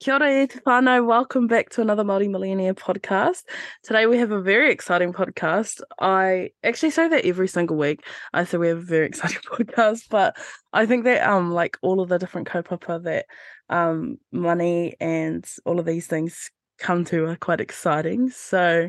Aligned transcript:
Kia 0.00 0.14
ora 0.14 0.48
whānau. 0.66 1.04
Welcome 1.04 1.46
back 1.46 1.68
to 1.70 1.82
another 1.82 2.04
Māori 2.04 2.30
Millionaire 2.30 2.72
podcast. 2.72 3.42
Today 3.82 4.06
we 4.06 4.16
have 4.16 4.30
a 4.30 4.40
very 4.40 4.72
exciting 4.72 5.12
podcast. 5.12 5.82
I 5.98 6.52
actually 6.64 6.88
say 6.88 7.06
that 7.08 7.26
every 7.26 7.48
single 7.48 7.76
week. 7.76 8.06
I 8.32 8.44
say 8.44 8.56
we 8.56 8.68
have 8.68 8.78
a 8.78 8.80
very 8.80 9.04
exciting 9.08 9.42
podcast, 9.42 10.04
but 10.08 10.38
I 10.72 10.86
think 10.86 11.04
that 11.04 11.28
um 11.28 11.52
like 11.52 11.76
all 11.82 12.00
of 12.00 12.08
the 12.08 12.18
different 12.18 12.48
kaupapa 12.48 13.04
that 13.04 13.26
um 13.68 14.16
money 14.32 14.96
and 15.00 15.44
all 15.66 15.78
of 15.78 15.84
these 15.84 16.06
things 16.06 16.50
come 16.78 17.04
to 17.04 17.26
are 17.26 17.36
quite 17.36 17.60
exciting. 17.60 18.30
So 18.30 18.88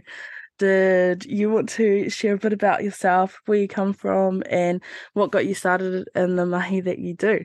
did 0.60 1.26
you 1.26 1.52
want 1.52 1.68
to 1.72 2.10
share 2.10 2.36
a 2.36 2.38
bit 2.38 2.54
about 2.54 2.86
yourself, 2.86 3.42
where 3.48 3.58
you 3.58 3.68
come 3.68 3.92
from, 3.92 4.44
and 4.50 4.82
what 5.12 5.34
got 5.34 5.46
you 5.46 5.56
started 5.56 6.08
in 6.16 6.38
the 6.38 6.46
mahi 6.46 6.80
that 6.80 7.00
you 7.00 7.16
do? 7.16 7.44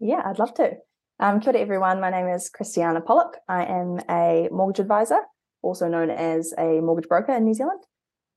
Yeah, 0.00 0.22
I'd 0.24 0.40
love 0.40 0.54
to. 0.54 0.78
Um, 1.18 1.40
kia 1.40 1.52
ora 1.54 1.62
everyone. 1.62 1.98
My 1.98 2.10
name 2.10 2.28
is 2.28 2.50
Christiana 2.50 3.00
Pollock. 3.00 3.38
I 3.48 3.64
am 3.64 4.00
a 4.10 4.50
mortgage 4.52 4.80
advisor, 4.80 5.20
also 5.62 5.88
known 5.88 6.10
as 6.10 6.52
a 6.58 6.80
mortgage 6.80 7.08
broker 7.08 7.32
in 7.32 7.46
New 7.46 7.54
Zealand. 7.54 7.80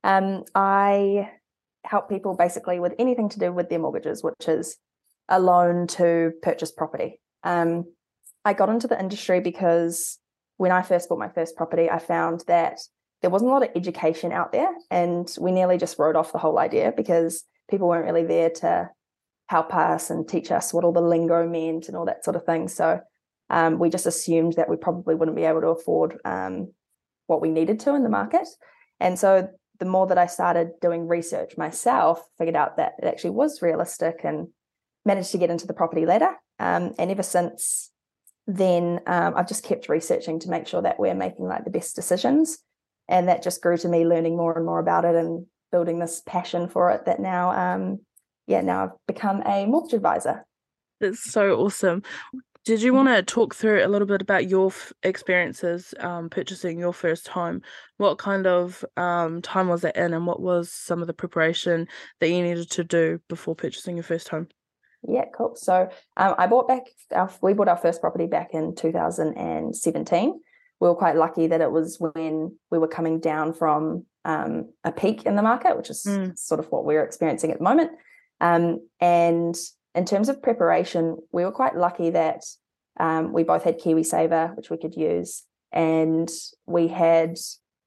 Um, 0.05 0.45
I 0.55 1.29
help 1.83 2.07
people 2.07 2.37
basically 2.37 2.79
with 2.79 2.93
anything 2.97 3.27
to 3.29 3.39
do 3.39 3.51
with 3.51 3.67
their 3.67 3.79
mortgages, 3.79 4.23
which 4.23 4.47
is 4.47 4.77
a 5.27 5.41
loan 5.41 5.87
to 5.87 6.31
purchase 6.41 6.71
property. 6.71 7.19
Um, 7.43 7.83
I 8.45 8.53
got 8.53 8.69
into 8.69 8.87
the 8.87 8.97
industry 8.97 9.41
because 9.41 10.17
when 10.55 10.71
I 10.71 10.81
first 10.81 11.09
bought 11.09 11.19
my 11.19 11.27
first 11.27 11.57
property, 11.57 11.89
I 11.89 11.99
found 11.99 12.45
that 12.47 12.79
there 13.21 13.29
wasn't 13.29 13.51
a 13.51 13.53
lot 13.53 13.63
of 13.63 13.71
education 13.75 14.31
out 14.31 14.53
there, 14.53 14.69
and 14.89 15.29
we 15.37 15.51
nearly 15.51 15.77
just 15.77 15.99
wrote 15.99 16.15
off 16.15 16.31
the 16.31 16.37
whole 16.37 16.57
idea 16.57 16.93
because 16.95 17.43
people 17.69 17.89
weren't 17.89 18.05
really 18.05 18.23
there 18.23 18.51
to 18.61 18.89
help 19.49 19.73
us 19.73 20.11
and 20.11 20.29
teach 20.29 20.51
us 20.51 20.71
what 20.71 20.83
all 20.83 20.91
the 20.91 21.01
lingo 21.01 21.47
meant 21.47 21.87
and 21.87 21.97
all 21.97 22.05
that 22.05 22.23
sort 22.23 22.35
of 22.35 22.45
thing. 22.45 22.67
So 22.67 22.99
um, 23.49 23.79
we 23.79 23.89
just 23.89 24.05
assumed 24.05 24.53
that 24.53 24.69
we 24.69 24.77
probably 24.77 25.15
wouldn't 25.15 25.35
be 25.35 25.45
able 25.45 25.61
to 25.61 25.69
afford 25.69 26.19
um, 26.23 26.71
what 27.25 27.41
we 27.41 27.49
needed 27.49 27.79
to 27.79 27.95
in 27.95 28.03
the 28.03 28.09
market. 28.09 28.47
And 28.99 29.17
so 29.17 29.49
the 29.79 29.85
more 29.85 30.05
that 30.05 30.19
I 30.19 30.27
started 30.27 30.79
doing 30.79 31.07
research 31.07 31.57
myself, 31.57 32.21
figured 32.37 32.55
out 32.55 32.77
that 32.77 32.93
it 33.01 33.07
actually 33.07 33.31
was 33.31 33.63
realistic 33.63 34.19
and 34.23 34.49
managed 35.03 35.31
to 35.31 35.39
get 35.39 35.49
into 35.49 35.65
the 35.65 35.73
property 35.73 36.05
ladder. 36.05 36.35
Um, 36.59 36.93
and 36.99 37.09
ever 37.09 37.23
since 37.23 37.89
then, 38.45 39.01
um, 39.07 39.33
I've 39.35 39.47
just 39.47 39.63
kept 39.63 39.89
researching 39.89 40.39
to 40.41 40.49
make 40.51 40.67
sure 40.67 40.83
that 40.83 40.99
we're 40.99 41.15
making 41.15 41.45
like 41.45 41.63
the 41.63 41.71
best 41.71 41.95
decisions. 41.95 42.59
And 43.07 43.27
that 43.27 43.41
just 43.41 43.63
grew 43.63 43.77
to 43.77 43.87
me 43.87 44.05
learning 44.05 44.37
more 44.37 44.55
and 44.55 44.65
more 44.65 44.79
about 44.79 45.05
it 45.05 45.15
and 45.15 45.47
building 45.71 45.97
this 45.97 46.21
passion 46.23 46.67
for 46.67 46.91
it 46.91 47.05
that 47.05 47.19
now 47.19 47.49
um, 47.49 48.01
yeah, 48.49 48.61
now 48.61 48.83
I've 48.83 49.05
become 49.07 49.43
a 49.45 49.67
mortgage 49.67 49.93
advisor. 49.93 50.43
That's 50.99 51.31
so 51.31 51.55
awesome. 51.59 52.01
Did 52.65 52.81
you 52.81 52.93
want 52.93 53.07
to 53.07 53.21
talk 53.21 53.53
through 53.53 53.85
a 53.85 53.87
little 53.87 54.07
bit 54.07 54.21
about 54.21 54.49
your 54.49 54.67
f- 54.67 54.91
experiences 55.03 55.93
um, 55.99 56.29
purchasing 56.29 56.79
your 56.79 56.91
first 56.91 57.27
home? 57.27 57.61
What 57.97 58.17
kind 58.17 58.47
of 58.47 58.83
um, 58.97 59.43
time 59.43 59.69
was 59.69 59.81
that 59.81 59.95
in, 59.95 60.13
and 60.13 60.25
what 60.25 60.41
was 60.41 60.71
some 60.71 60.99
of 60.99 61.07
the 61.07 61.13
preparation 61.13 61.87
that 62.19 62.29
you 62.29 62.41
needed 62.41 62.71
to 62.71 62.83
do 62.83 63.21
before 63.29 63.55
purchasing 63.55 63.95
your 63.95 64.03
first 64.03 64.29
home? 64.29 64.47
Yeah, 65.07 65.25
cool. 65.33 65.55
So 65.55 65.89
um, 66.17 66.35
I 66.37 66.47
bought 66.47 66.67
back 66.67 66.83
our 67.13 67.31
we 67.41 67.53
bought 67.53 67.69
our 67.69 67.77
first 67.77 68.01
property 68.01 68.25
back 68.25 68.49
in 68.53 68.75
2017. 68.75 70.41
We 70.81 70.87
were 70.87 70.95
quite 70.95 71.15
lucky 71.15 71.47
that 71.47 71.61
it 71.61 71.71
was 71.71 71.97
when 71.99 72.57
we 72.71 72.79
were 72.79 72.87
coming 72.87 73.19
down 73.19 73.53
from 73.53 74.05
um, 74.25 74.73
a 74.83 74.91
peak 74.91 75.25
in 75.25 75.35
the 75.35 75.43
market, 75.43 75.77
which 75.77 75.89
is 75.91 76.03
mm. 76.03 76.37
sort 76.37 76.59
of 76.59 76.71
what 76.71 76.83
we're 76.83 77.03
experiencing 77.03 77.51
at 77.51 77.59
the 77.59 77.63
moment. 77.63 77.91
Um, 78.41 78.87
and 78.99 79.55
in 79.95 80.05
terms 80.05 80.29
of 80.29 80.41
preparation, 80.41 81.17
we 81.31 81.43
were 81.43 81.51
quite 81.51 81.75
lucky 81.75 82.11
that 82.11 82.43
um, 82.99 83.33
we 83.33 83.43
both 83.43 83.63
had 83.63 83.79
KiwiSaver, 83.79 84.55
which 84.55 84.69
we 84.69 84.77
could 84.77 84.95
use. 84.95 85.43
And 85.71 86.29
we 86.65 86.87
had, 86.87 87.37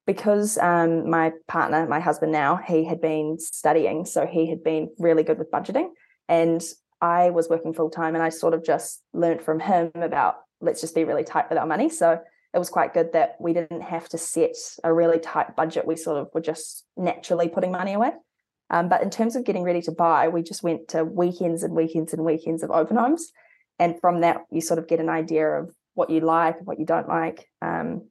because 0.07 0.59
um, 0.59 1.09
my 1.11 1.33
partner, 1.49 1.87
my 1.87 2.01
husband 2.01 2.33
now, 2.33 2.57
he 2.57 2.85
had 2.85 3.01
been 3.01 3.39
studying. 3.39 4.05
So 4.05 4.27
he 4.27 4.49
had 4.49 4.63
been 4.63 4.91
really 4.99 5.23
good 5.23 5.39
with 5.39 5.51
budgeting. 5.51 5.89
And 6.29 6.63
I 7.01 7.31
was 7.31 7.49
working 7.49 7.75
full 7.75 7.91
time 7.91 8.15
and 8.15 8.23
I 8.23 8.29
sort 8.29 8.55
of 8.55 8.65
just 8.65 9.03
learned 9.13 9.43
from 9.43 9.59
him 9.59 9.91
about 9.95 10.37
let's 10.61 10.81
just 10.81 10.95
be 10.95 11.05
really 11.05 11.25
tight 11.25 11.51
with 11.51 11.59
our 11.59 11.67
money. 11.67 11.89
So 11.89 12.21
it 12.55 12.59
was 12.59 12.71
quite 12.71 12.95
good 12.95 13.13
that 13.15 13.37
we 13.41 13.53
didn't 13.53 13.81
have 13.81 14.09
to 14.11 14.19
set 14.19 14.55
a 14.85 14.93
really 14.93 15.19
tight 15.19 15.57
budget. 15.57 15.87
We 15.87 15.97
sort 15.97 16.19
of 16.19 16.29
were 16.33 16.41
just 16.41 16.85
naturally 16.97 17.49
putting 17.49 17.73
money 17.73 17.95
away. 17.95 18.13
Um, 18.73 18.89
but 18.89 19.03
in 19.03 19.11
terms 19.11 19.37
of 19.37 19.45
getting 19.45 19.63
ready 19.63 19.83
to 19.83 19.93
buy, 19.93 20.29
we 20.29 20.43
just 20.43 20.63
went 20.63 20.89
to 20.89 21.05
weekends 21.05 21.63
and 21.63 21.75
weekends 21.75 22.13
and 22.13 22.25
weekends 22.25 22.63
of 22.63 22.71
open 22.71 22.97
homes. 22.97 23.31
And 23.79 24.01
from 24.01 24.23
that, 24.23 24.39
you 24.51 24.61
sort 24.61 24.79
of 24.79 24.89
get 24.89 24.99
an 24.99 25.11
idea 25.11 25.47
of 25.47 25.75
what 25.95 26.11
you 26.11 26.21
like 26.21 26.57
and 26.57 26.67
what 26.67 26.81
you 26.81 26.87
don't 26.87 27.09
like. 27.09 27.49
Um, 27.61 28.09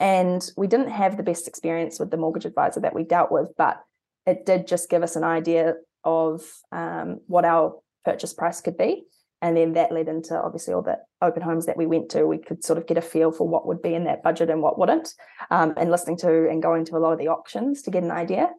and 0.00 0.50
we 0.56 0.66
didn't 0.66 0.90
have 0.90 1.16
the 1.16 1.22
best 1.22 1.46
experience 1.46 2.00
with 2.00 2.10
the 2.10 2.16
mortgage 2.16 2.46
advisor 2.46 2.80
that 2.80 2.94
we 2.94 3.04
dealt 3.04 3.30
with, 3.30 3.50
but 3.58 3.80
it 4.26 4.46
did 4.46 4.66
just 4.66 4.88
give 4.88 5.02
us 5.02 5.16
an 5.16 5.24
idea 5.24 5.74
of 6.04 6.42
um, 6.72 7.20
what 7.26 7.44
our 7.44 7.74
purchase 8.04 8.32
price 8.32 8.60
could 8.60 8.78
be. 8.78 9.04
And 9.42 9.56
then 9.56 9.74
that 9.74 9.92
led 9.92 10.08
into 10.08 10.40
obviously 10.40 10.74
all 10.74 10.82
the 10.82 10.98
open 11.20 11.42
homes 11.42 11.66
that 11.66 11.76
we 11.76 11.86
went 11.86 12.08
to. 12.10 12.26
We 12.26 12.38
could 12.38 12.64
sort 12.64 12.78
of 12.78 12.86
get 12.86 12.98
a 12.98 13.02
feel 13.02 13.30
for 13.30 13.46
what 13.46 13.66
would 13.66 13.82
be 13.82 13.94
in 13.94 14.04
that 14.04 14.22
budget 14.22 14.50
and 14.50 14.62
what 14.62 14.78
wouldn't, 14.78 15.14
um, 15.50 15.74
and 15.76 15.90
listening 15.90 16.16
to 16.18 16.48
and 16.48 16.62
going 16.62 16.84
to 16.86 16.96
a 16.96 16.98
lot 16.98 17.12
of 17.12 17.18
the 17.18 17.28
auctions 17.28 17.82
to 17.82 17.90
get 17.90 18.02
an 18.02 18.10
idea. 18.10 18.50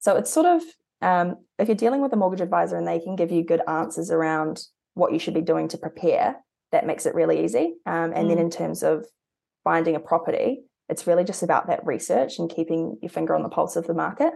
So 0.00 0.16
it's 0.16 0.32
sort 0.32 0.46
of 0.46 0.62
um, 1.00 1.36
if 1.58 1.68
you're 1.68 1.76
dealing 1.76 2.00
with 2.00 2.12
a 2.12 2.16
mortgage 2.16 2.40
advisor 2.40 2.76
and 2.76 2.86
they 2.86 3.00
can 3.00 3.16
give 3.16 3.30
you 3.30 3.44
good 3.44 3.62
answers 3.68 4.10
around 4.10 4.60
what 4.94 5.12
you 5.12 5.18
should 5.18 5.34
be 5.34 5.40
doing 5.40 5.68
to 5.68 5.78
prepare, 5.78 6.36
that 6.72 6.86
makes 6.86 7.06
it 7.06 7.14
really 7.14 7.44
easy. 7.44 7.74
Um, 7.86 8.12
and 8.14 8.26
mm. 8.26 8.28
then 8.28 8.38
in 8.38 8.50
terms 8.50 8.82
of 8.82 9.06
finding 9.64 9.96
a 9.96 10.00
property, 10.00 10.62
it's 10.88 11.06
really 11.06 11.24
just 11.24 11.42
about 11.42 11.66
that 11.68 11.84
research 11.86 12.38
and 12.38 12.50
keeping 12.50 12.98
your 13.02 13.10
finger 13.10 13.34
on 13.34 13.42
the 13.42 13.48
pulse 13.48 13.76
of 13.76 13.86
the 13.86 13.94
market 13.94 14.32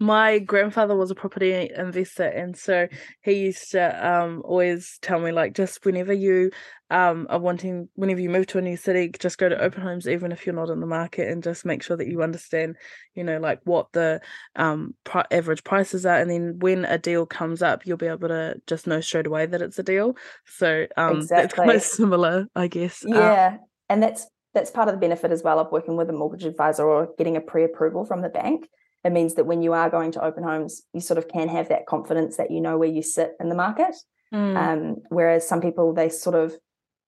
my 0.00 0.38
grandfather 0.38 0.96
was 0.96 1.10
a 1.10 1.14
property 1.14 1.70
investor 1.76 2.24
and 2.24 2.56
so 2.56 2.88
he 3.20 3.34
used 3.34 3.70
to 3.72 4.08
um 4.08 4.42
always 4.46 4.98
tell 5.02 5.20
me 5.20 5.30
like 5.30 5.54
just 5.54 5.84
whenever 5.84 6.12
you 6.12 6.50
um 6.90 7.26
are 7.28 7.38
wanting 7.38 7.86
whenever 7.94 8.18
you 8.18 8.30
move 8.30 8.46
to 8.46 8.56
a 8.56 8.62
new 8.62 8.78
city 8.78 9.12
just 9.18 9.36
go 9.36 9.48
to 9.48 9.60
open 9.60 9.82
homes 9.82 10.08
even 10.08 10.32
if 10.32 10.46
you're 10.46 10.54
not 10.54 10.70
in 10.70 10.80
the 10.80 10.86
market 10.86 11.28
and 11.28 11.42
just 11.42 11.66
make 11.66 11.82
sure 11.82 11.98
that 11.98 12.08
you 12.08 12.22
understand 12.22 12.76
you 13.14 13.22
know 13.22 13.38
like 13.38 13.60
what 13.64 13.92
the 13.92 14.18
um 14.56 14.94
pri- 15.04 15.26
average 15.30 15.62
prices 15.64 16.06
are 16.06 16.18
and 16.18 16.30
then 16.30 16.58
when 16.60 16.86
a 16.86 16.96
deal 16.96 17.26
comes 17.26 17.60
up 17.60 17.86
you'll 17.86 17.98
be 17.98 18.06
able 18.06 18.28
to 18.28 18.54
just 18.66 18.86
know 18.86 19.02
straight 19.02 19.26
away 19.26 19.44
that 19.44 19.60
it's 19.60 19.78
a 19.78 19.82
deal 19.82 20.16
so 20.46 20.86
um 20.96 21.18
exactly. 21.18 21.42
that's 21.42 21.54
quite 21.54 21.82
similar 21.98 22.46
i 22.56 22.66
guess 22.66 23.04
um 23.04 23.12
yeah 23.12 23.56
and 23.90 24.02
that's 24.02 24.26
that's 24.54 24.70
part 24.70 24.88
of 24.88 24.94
the 24.94 25.00
benefit 25.00 25.30
as 25.30 25.42
well 25.42 25.58
of 25.58 25.70
working 25.70 25.96
with 25.96 26.08
a 26.08 26.12
mortgage 26.12 26.44
advisor 26.44 26.84
or 26.84 27.10
getting 27.18 27.36
a 27.36 27.40
pre-approval 27.40 28.06
from 28.06 28.22
the 28.22 28.30
bank 28.30 28.66
it 29.04 29.12
means 29.12 29.34
that 29.34 29.46
when 29.46 29.62
you 29.62 29.72
are 29.72 29.90
going 29.90 30.12
to 30.12 30.24
open 30.24 30.42
homes, 30.42 30.82
you 30.92 31.00
sort 31.00 31.18
of 31.18 31.28
can 31.28 31.48
have 31.48 31.68
that 31.68 31.86
confidence 31.86 32.36
that 32.36 32.50
you 32.50 32.60
know 32.60 32.76
where 32.76 32.88
you 32.88 33.02
sit 33.02 33.32
in 33.40 33.48
the 33.48 33.54
market. 33.54 33.94
Mm. 34.32 34.56
Um, 34.56 34.96
whereas 35.08 35.48
some 35.48 35.60
people, 35.60 35.92
they 35.92 36.08
sort 36.08 36.36
of 36.36 36.54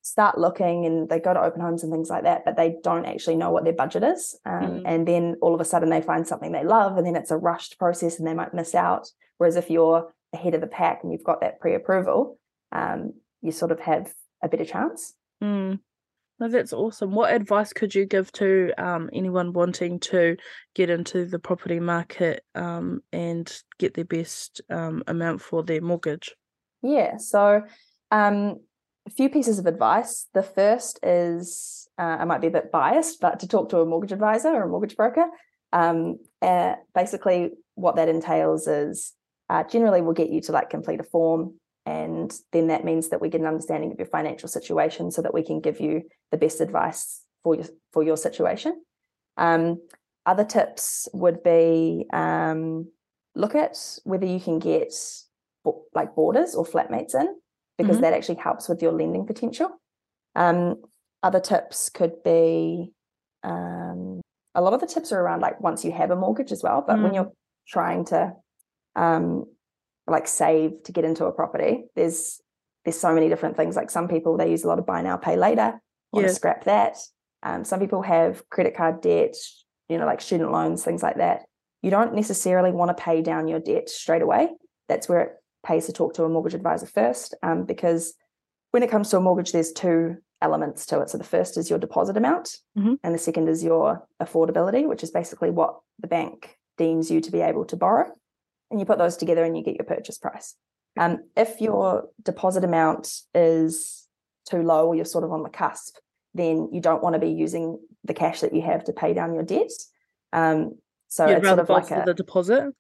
start 0.03 0.37
looking 0.37 0.85
and 0.85 1.09
they 1.09 1.21
go 1.21 1.33
to 1.33 1.41
open 1.41 1.61
homes 1.61 1.83
and 1.83 1.93
things 1.93 2.11
like 2.11 2.25
that, 2.25 2.45
but 2.45 2.57
they 2.57 2.77
don't 2.83 3.07
actually 3.07 3.37
know 3.37 3.51
what 3.51 3.65
their 3.65 3.73
budget 3.73 4.03
is. 4.03 4.37
Um, 4.45 4.63
mm. 4.63 4.83
And 4.85 5.07
then 5.07 5.37
all 5.41 5.55
of 5.55 5.61
a 5.61 5.65
sudden 5.65 5.91
they 5.91 6.03
find 6.03 6.27
something 6.27 6.51
they 6.51 6.65
love 6.65 6.97
and 6.97 7.07
then 7.07 7.15
it's 7.17 7.31
a 7.31 7.37
rushed 7.37 7.79
process 7.79 8.19
and 8.19 8.27
they 8.27 8.35
might 8.35 8.53
miss 8.53 8.75
out. 8.75 9.09
Whereas 9.39 9.57
if 9.57 9.71
you're 9.71 10.13
ahead 10.33 10.55
of 10.55 10.61
the 10.61 10.67
pack 10.67 11.01
and 11.03 11.13
you've 11.13 11.25
got 11.25 11.41
that 11.41 11.61
pre 11.61 11.75
approval, 11.75 12.39
um, 12.73 13.15
you 13.43 13.53
sort 13.53 13.71
of 13.71 13.81
have 13.81 14.13
a 14.43 14.49
better 14.49 14.65
chance. 14.65 15.15
Mm. 15.43 15.79
No, 16.43 16.49
that's 16.49 16.73
awesome. 16.73 17.13
What 17.13 17.33
advice 17.33 17.73
could 17.73 17.95
you 17.95 18.05
give 18.05 18.33
to 18.33 18.73
um, 18.77 19.09
anyone 19.13 19.53
wanting 19.53 20.01
to 20.01 20.37
get 20.75 20.91
into 20.91 21.25
the 21.25 21.39
property 21.39 21.79
market 21.79 22.45
um, 22.57 23.01
and 23.13 23.49
get 23.79 23.95
the 23.95 24.03
best 24.03 24.61
um, 24.69 25.05
amount 25.07 25.41
for 25.41 25.63
their 25.63 25.81
mortgage? 25.81 26.35
Yeah, 26.83 27.19
so 27.19 27.63
um, 28.11 28.59
a 29.07 29.11
few 29.11 29.29
pieces 29.29 29.61
of 29.61 29.67
advice. 29.67 30.27
The 30.35 30.43
first 30.43 30.99
is 31.05 31.87
uh, 31.97 32.17
I 32.19 32.25
might 32.25 32.41
be 32.41 32.49
a 32.49 32.51
bit 32.51 32.73
biased, 32.73 33.21
but 33.21 33.39
to 33.39 33.47
talk 33.47 33.69
to 33.69 33.79
a 33.79 33.87
mortgage 33.87 34.11
advisor 34.11 34.49
or 34.49 34.65
a 34.65 34.69
mortgage 34.69 34.97
broker. 34.97 35.27
Um, 35.73 36.19
uh, 36.41 36.75
basically, 36.93 37.53
what 37.77 37.95
that 37.95 38.09
entails 38.09 38.67
is 38.67 39.13
uh, 39.49 39.63
generally 39.63 40.03
we'll 40.03 40.13
get 40.13 40.31
you 40.31 40.41
to 40.41 40.51
like 40.51 40.71
complete 40.71 40.99
a 40.99 41.05
form 41.05 41.61
and 41.85 42.33
then 42.53 42.69
that 42.69 42.85
means 42.85 43.09
that 43.09 43.21
we 43.21 43.29
get 43.29 43.41
an 43.41 43.47
understanding 43.47 43.91
of 43.91 43.99
your 43.99 44.07
financial 44.07 44.49
situation 44.49 45.11
so 45.11 45.23
that 45.23 45.35
we 45.35 45.43
can 45.43 45.61
give 45.61 45.81
you 45.81 46.03
the 46.31 46.37
best 46.37 46.61
advice 46.61 47.23
for 47.43 47.55
your 47.55 47.65
for 47.93 48.03
your 48.03 48.17
situation 48.17 48.81
um, 49.37 49.81
other 50.27 50.45
tips 50.45 51.09
would 51.13 51.43
be 51.43 52.07
um, 52.13 52.89
look 53.35 53.55
at 53.55 53.77
whether 54.05 54.27
you 54.27 54.41
can 54.41 54.59
get 54.59 54.95
like 55.95 56.15
boarders 56.15 56.55
or 56.55 56.65
flatmates 56.65 57.15
in 57.15 57.35
because 57.79 57.97
mm-hmm. 57.97 58.03
that 58.03 58.13
actually 58.13 58.37
helps 58.37 58.69
with 58.69 58.83
your 58.83 58.93
lending 58.93 59.27
potential 59.27 59.71
um, 60.37 60.77
other 61.23 61.41
tips 61.41 61.89
could 61.89 62.23
be 62.23 62.93
um, 63.43 64.21
a 64.55 64.61
lot 64.61 64.73
of 64.73 64.81
the 64.81 64.87
tips 64.87 65.13
are 65.13 65.21
around 65.21 65.41
like 65.41 65.61
once 65.61 65.85
you 65.85 65.93
have 65.93 66.11
a 66.11 66.17
mortgage 66.17 66.53
as 66.53 66.63
well 66.63 66.85
but 66.87 66.97
mm. 66.97 67.03
when 67.03 67.15
you're 67.15 67.33
trying 67.67 68.05
to 68.05 68.33
um, 68.95 69.47
like 70.07 70.27
save 70.27 70.83
to 70.85 70.93
get 70.93 71.05
into 71.05 71.25
a 71.27 71.33
property 71.33 71.85
there's 71.95 72.41
there's 72.85 72.99
so 72.99 73.15
many 73.15 73.29
different 73.29 73.57
things 73.57 73.77
like 73.77 73.91
some 73.91 74.09
people 74.09 74.37
they 74.37 74.51
use 74.51 74.65
a 74.65 74.69
lot 74.69 74.79
of 74.79 74.87
buy 74.87 75.01
now 75.03 75.17
pay 75.17 75.37
later 75.37 75.81
want 76.13 76.25
Yeah. 76.25 76.29
to 76.29 76.35
scrap 76.35 76.65
that. 76.65 76.97
Um, 77.45 77.65
some 77.65 77.81
people 77.81 78.03
have 78.03 78.49
credit 78.51 78.77
card 78.77 79.01
debt, 79.01 79.35
you 79.89 79.97
know, 79.99 80.05
like 80.07 80.21
student 80.21 80.53
loans, 80.53 80.85
things 80.85 81.03
like 81.03 81.17
that. 81.17 81.43
You 81.81 81.91
don't 81.91 82.15
necessarily 82.15 82.71
want 82.71 82.95
to 82.97 83.03
pay 83.03 83.23
down 83.23 83.49
your 83.49 83.61
debt 83.61 83.89
straight 83.89 84.21
away. 84.23 84.51
That's 84.89 85.09
where 85.09 85.21
it 85.21 85.31
pays 85.67 85.87
to 85.87 85.93
talk 85.93 86.13
to 86.15 86.25
a 86.25 86.29
mortgage 86.29 86.55
advisor 86.55 86.87
first, 86.87 87.35
um, 87.43 87.65
because 87.65 88.15
when 88.73 88.83
it 88.83 88.91
comes 88.91 89.09
to 89.11 89.17
a 89.17 89.21
mortgage, 89.21 89.53
there's 89.53 89.73
two 89.73 90.17
elements 90.43 90.85
to 90.87 91.01
it. 91.01 91.09
So 91.09 91.17
the 91.19 91.25
first 91.25 91.57
is 91.57 91.71
your 91.71 91.79
deposit 91.79 92.17
amount, 92.17 92.59
Mhm. 92.77 92.99
and 93.03 93.15
the 93.15 93.19
second 93.19 93.49
is 93.49 93.65
your 93.65 94.07
affordability, 94.21 94.87
which 94.87 95.03
is 95.03 95.11
basically 95.11 95.51
what 95.51 95.79
the 95.99 96.09
bank 96.09 96.59
deems 96.79 97.11
you 97.11 97.21
to 97.23 97.31
be 97.33 97.41
able 97.41 97.65
to 97.67 97.77
borrow. 97.77 98.13
And 98.73 98.81
you 98.81 98.87
put 98.87 98.99
those 98.99 99.17
together 99.17 99.45
and 99.45 99.57
you 99.57 99.63
get 99.63 99.77
your 99.77 99.85
purchase 99.85 100.19
price. 100.19 100.57
Um, 100.99 101.19
if 101.37 101.61
your 101.61 102.09
deposit 102.23 102.65
amount 102.65 103.13
is 103.35 104.09
too 104.51 104.63
low 104.63 104.89
or 104.89 104.95
you're 104.97 105.05
sort 105.05 105.25
of 105.25 105.31
on 105.31 105.45
the 105.45 105.49
cusp, 105.49 105.97
then 106.35 106.71
you 106.73 106.81
don't 106.81 107.03
want 107.03 107.15
to 107.15 107.21
be 107.21 107.31
using 107.31 107.79
the 108.03 108.15
cash 108.15 108.41
that 108.41 108.55
you 108.55 108.63
have 108.63 108.83
to 108.85 108.93
pay 108.93 109.15
down 109.15 109.35
your 109.35 109.45
debt. 109.45 109.71
Um, 110.33 110.79
so 111.09 111.29
You'd 111.29 111.39
it's 111.39 111.47
sort 111.47 111.61
of 111.61 111.69
like 111.69 111.91
a 111.91 112.03
the 112.07 112.15
deposit. 112.15 112.73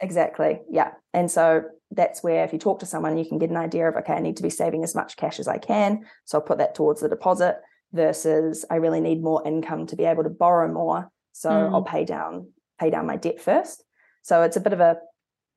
Exactly. 0.00 0.60
Yeah. 0.70 0.92
And 1.12 1.30
so 1.30 1.64
that's 1.90 2.22
where 2.22 2.44
if 2.44 2.52
you 2.52 2.58
talk 2.58 2.78
to 2.80 2.86
someone, 2.86 3.18
you 3.18 3.24
can 3.24 3.38
get 3.38 3.50
an 3.50 3.56
idea 3.56 3.88
of, 3.88 3.96
okay, 3.96 4.14
I 4.14 4.20
need 4.20 4.36
to 4.38 4.42
be 4.42 4.50
saving 4.50 4.82
as 4.84 4.94
much 4.94 5.16
cash 5.16 5.38
as 5.38 5.48
I 5.48 5.58
can. 5.58 6.04
So 6.24 6.38
I'll 6.38 6.44
put 6.44 6.58
that 6.58 6.74
towards 6.74 7.00
the 7.00 7.08
deposit 7.08 7.56
versus 7.92 8.64
I 8.70 8.76
really 8.76 9.00
need 9.00 9.22
more 9.22 9.46
income 9.46 9.86
to 9.88 9.96
be 9.96 10.04
able 10.04 10.22
to 10.24 10.30
borrow 10.30 10.72
more. 10.72 11.10
So 11.32 11.50
Mm. 11.50 11.72
I'll 11.72 11.82
pay 11.82 12.04
down, 12.04 12.48
pay 12.80 12.90
down 12.90 13.06
my 13.06 13.16
debt 13.16 13.40
first. 13.40 13.84
So 14.22 14.42
it's 14.42 14.56
a 14.56 14.60
bit 14.60 14.72
of 14.72 14.80
a 14.80 14.98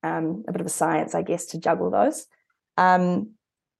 um, 0.05 0.43
a 0.47 0.51
bit 0.51 0.61
of 0.61 0.67
a 0.67 0.77
science, 0.81 1.15
I 1.15 1.23
guess, 1.23 1.45
to 1.47 1.59
juggle 1.59 1.89
those. 1.89 2.27
Um, 2.77 3.31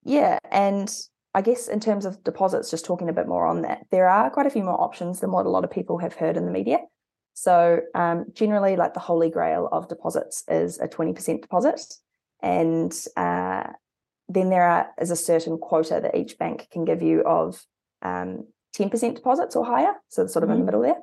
yeah. 0.03 0.39
And 0.51 0.91
I 1.33 1.41
guess 1.41 1.67
in 1.67 1.79
terms 1.79 2.05
of 2.05 2.23
deposits, 2.23 2.71
just 2.71 2.85
talking 2.85 3.09
a 3.09 3.13
bit 3.13 3.27
more 3.27 3.45
on 3.45 3.61
that, 3.61 3.85
there 3.91 4.07
are 4.07 4.29
quite 4.29 4.47
a 4.47 4.49
few 4.49 4.63
more 4.63 4.81
options 4.81 5.19
than 5.19 5.31
what 5.31 5.45
a 5.45 5.49
lot 5.49 5.63
of 5.63 5.71
people 5.71 5.97
have 5.99 6.13
heard 6.13 6.37
in 6.37 6.45
the 6.45 6.51
media. 6.51 6.79
So 7.33 7.81
um, 7.93 8.25
generally, 8.33 8.75
like 8.77 8.93
the 8.93 8.99
holy 9.01 9.29
grail 9.29 9.67
of 9.71 9.89
deposits 9.89 10.43
is 10.47 10.79
a 10.79 10.87
20% 10.87 11.41
deposit. 11.41 11.81
And 12.41 12.93
uh, 13.17 13.63
then 14.29 14.49
there 14.49 14.63
are, 14.63 14.87
is 14.99 15.11
a 15.11 15.15
certain 15.15 15.57
quota 15.57 15.99
that 16.01 16.15
each 16.15 16.37
bank 16.37 16.67
can 16.71 16.85
give 16.85 17.01
you 17.01 17.23
of 17.23 17.61
um, 18.01 18.47
10% 18.77 19.15
deposits 19.15 19.55
or 19.55 19.65
higher. 19.65 19.93
So 20.09 20.23
it's 20.23 20.33
sort 20.33 20.43
of 20.43 20.49
in 20.49 20.57
the 20.57 20.61
Mhm. 20.61 20.65
middle 20.65 20.81
there. 20.81 21.01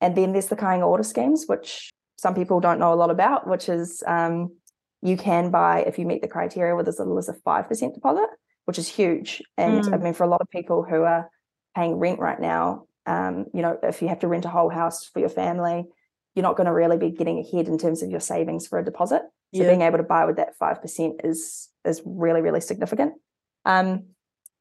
And 0.00 0.16
then 0.16 0.32
there's 0.32 0.48
the 0.48 0.56
Kāinga 0.56 0.86
Ora 0.86 1.04
schemes, 1.04 1.46
which 1.46 1.90
some 2.16 2.34
people 2.34 2.60
don't 2.60 2.78
know 2.78 2.92
a 2.92 2.96
lot 2.96 3.10
about, 3.10 3.46
which 3.46 3.68
is 3.68 4.02
um, 4.06 4.56
you 5.02 5.16
can 5.16 5.50
buy, 5.50 5.80
if 5.80 5.98
you 5.98 6.06
meet 6.06 6.22
the 6.22 6.28
criteria, 6.28 6.74
with 6.76 6.88
as 6.88 6.98
little 6.98 7.18
as 7.18 7.28
a 7.28 7.34
5% 7.34 7.94
deposit, 7.94 8.28
which 8.64 8.78
is 8.78 8.88
huge. 8.88 9.42
And 9.56 9.86
I 9.92 9.96
Mm. 9.96 10.02
mean, 10.02 10.14
for 10.14 10.24
a 10.24 10.28
lot 10.28 10.40
of 10.40 10.48
people 10.50 10.82
who 10.82 11.02
are 11.02 11.30
paying 11.76 11.96
rent 11.96 12.18
right 12.20 12.40
now, 12.40 12.86
um, 13.06 13.46
you 13.52 13.60
know, 13.62 13.78
if 13.82 14.00
you 14.00 14.08
have 14.08 14.20
to 14.20 14.28
rent 14.28 14.44
a 14.46 14.48
whole 14.48 14.70
house 14.70 15.04
for 15.04 15.20
your 15.20 15.28
family, 15.28 15.84
you're 16.34 16.42
not 16.42 16.56
going 16.56 16.66
to 16.66 16.72
really 16.72 16.96
be 16.96 17.10
getting 17.10 17.38
ahead 17.38 17.68
in 17.68 17.78
terms 17.78 18.02
of 18.02 18.10
your 18.10 18.20
savings 18.20 18.66
for 18.66 18.78
a 18.78 18.84
deposit. 18.84 19.22
So 19.54 19.60
Yeah. 19.62 19.68
being 19.68 19.82
able 19.82 19.98
to 19.98 20.04
buy 20.04 20.24
with 20.24 20.36
that 20.36 20.56
five 20.56 20.80
percent 20.80 21.20
is 21.22 21.68
is 21.84 22.02
really 22.04 22.40
really 22.40 22.60
significant. 22.60 23.12
Um, 23.64 24.06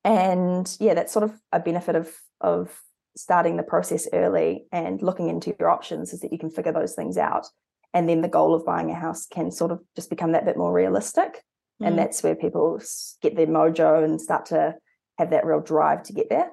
and 0.04 0.76
yeah, 0.80 0.94
that's 0.94 1.14
sort 1.14 1.24
of 1.24 1.40
a 1.52 1.60
benefit 1.60 1.96
of 1.96 2.14
of 2.42 2.78
starting 3.16 3.58
the 3.58 3.64
process 3.64 4.08
early 4.14 4.66
and 4.72 5.02
looking 5.02 5.30
into 5.30 5.56
your 5.60 5.70
options 5.70 6.14
is 6.14 6.22
that 6.22 6.32
you 6.32 6.40
can 6.40 6.50
figure 6.50 6.74
those 6.74 6.96
things 6.96 7.18
out, 7.18 7.48
and 7.94 8.10
then 8.10 8.22
the 8.22 8.28
goal 8.28 8.54
of 8.56 8.66
buying 8.66 8.90
a 8.90 8.96
house 8.96 9.28
can 9.28 9.52
sort 9.52 9.72
of 9.72 9.80
just 9.96 10.10
become 10.10 10.32
that 10.32 10.46
bit 10.46 10.58
more 10.58 10.74
realistic, 10.74 11.44
and 11.80 11.94
Mm. 11.94 11.98
that's 11.98 12.24
where 12.24 12.36
people 12.36 12.82
get 13.22 13.36
their 13.36 13.48
mojo 13.48 14.04
and 14.04 14.22
start 14.22 14.48
to 14.48 14.76
have 15.18 15.30
that 15.30 15.46
real 15.46 15.60
drive 15.60 16.04
to 16.04 16.14
get 16.14 16.30
there. 16.30 16.50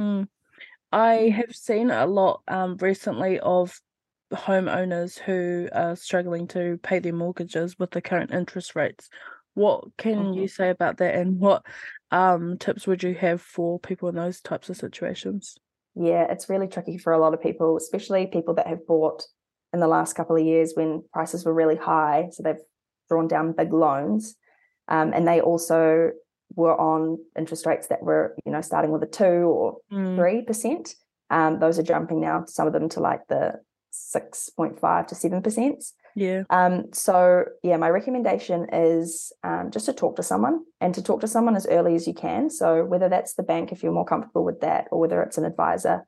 Mm. 0.00 0.28
I 0.92 1.30
have 1.30 1.54
seen 1.54 1.90
a 1.90 2.06
lot 2.06 2.42
um, 2.46 2.76
recently 2.76 3.40
of 3.40 3.80
homeowners 4.32 5.18
who 5.18 5.68
are 5.72 5.96
struggling 5.96 6.46
to 6.48 6.78
pay 6.82 7.00
their 7.00 7.12
mortgages 7.12 7.78
with 7.78 7.90
the 7.90 8.00
current 8.00 8.32
interest 8.32 8.76
rates. 8.76 9.08
What 9.54 9.84
can 9.96 10.34
you 10.34 10.48
say 10.48 10.70
about 10.70 10.98
that, 10.98 11.14
and 11.14 11.38
what 11.38 11.64
um, 12.10 12.58
tips 12.58 12.86
would 12.86 13.02
you 13.02 13.14
have 13.14 13.40
for 13.40 13.78
people 13.78 14.08
in 14.08 14.14
those 14.14 14.40
types 14.40 14.70
of 14.70 14.76
situations? 14.76 15.56
Yeah, 15.94 16.24
it's 16.30 16.48
really 16.48 16.66
tricky 16.68 16.98
for 16.98 17.12
a 17.12 17.18
lot 17.18 17.34
of 17.34 17.42
people, 17.42 17.76
especially 17.76 18.26
people 18.26 18.54
that 18.54 18.66
have 18.66 18.86
bought 18.86 19.24
in 19.72 19.80
the 19.80 19.88
last 19.88 20.14
couple 20.14 20.36
of 20.36 20.44
years 20.44 20.72
when 20.74 21.04
prices 21.12 21.44
were 21.44 21.54
really 21.54 21.76
high. 21.76 22.28
So 22.32 22.42
they've 22.42 22.62
drawn 23.08 23.28
down 23.28 23.52
big 23.52 23.72
loans. 23.72 24.34
Um, 24.88 25.12
and 25.14 25.26
they 25.26 25.40
also 25.40 26.10
were 26.54 26.78
on 26.78 27.18
interest 27.38 27.64
rates 27.66 27.86
that 27.88 28.02
were, 28.02 28.36
you 28.44 28.52
know, 28.52 28.60
starting 28.60 28.90
with 28.92 29.02
a 29.02 29.06
two 29.06 29.24
or 29.24 29.78
Mm. 29.92 30.16
three 30.16 30.42
percent. 30.42 30.94
Um, 31.30 31.58
those 31.58 31.78
are 31.78 31.82
jumping 31.82 32.20
now, 32.20 32.44
some 32.46 32.66
of 32.66 32.72
them 32.72 32.88
to 32.90 33.00
like 33.00 33.26
the 33.28 33.60
six 33.90 34.50
point 34.50 34.78
five 34.78 35.06
to 35.08 35.14
seven 35.14 35.42
percent. 35.42 35.84
Yeah. 36.14 36.44
Um, 36.50 36.86
so 36.92 37.44
yeah, 37.62 37.76
my 37.76 37.90
recommendation 37.90 38.66
is 38.72 39.32
um, 39.42 39.70
just 39.70 39.86
to 39.86 39.92
talk 39.92 40.16
to 40.16 40.22
someone 40.22 40.60
and 40.80 40.94
to 40.94 41.02
talk 41.02 41.20
to 41.20 41.26
someone 41.28 41.56
as 41.56 41.66
early 41.66 41.94
as 41.94 42.06
you 42.06 42.14
can. 42.14 42.50
So 42.50 42.84
whether 42.84 43.08
that's 43.08 43.34
the 43.34 43.42
bank, 43.42 43.72
if 43.72 43.82
you're 43.82 43.92
more 43.92 44.04
comfortable 44.04 44.44
with 44.44 44.60
that, 44.60 44.86
or 44.90 45.00
whether 45.00 45.22
it's 45.22 45.38
an 45.38 45.44
advisor, 45.44 46.06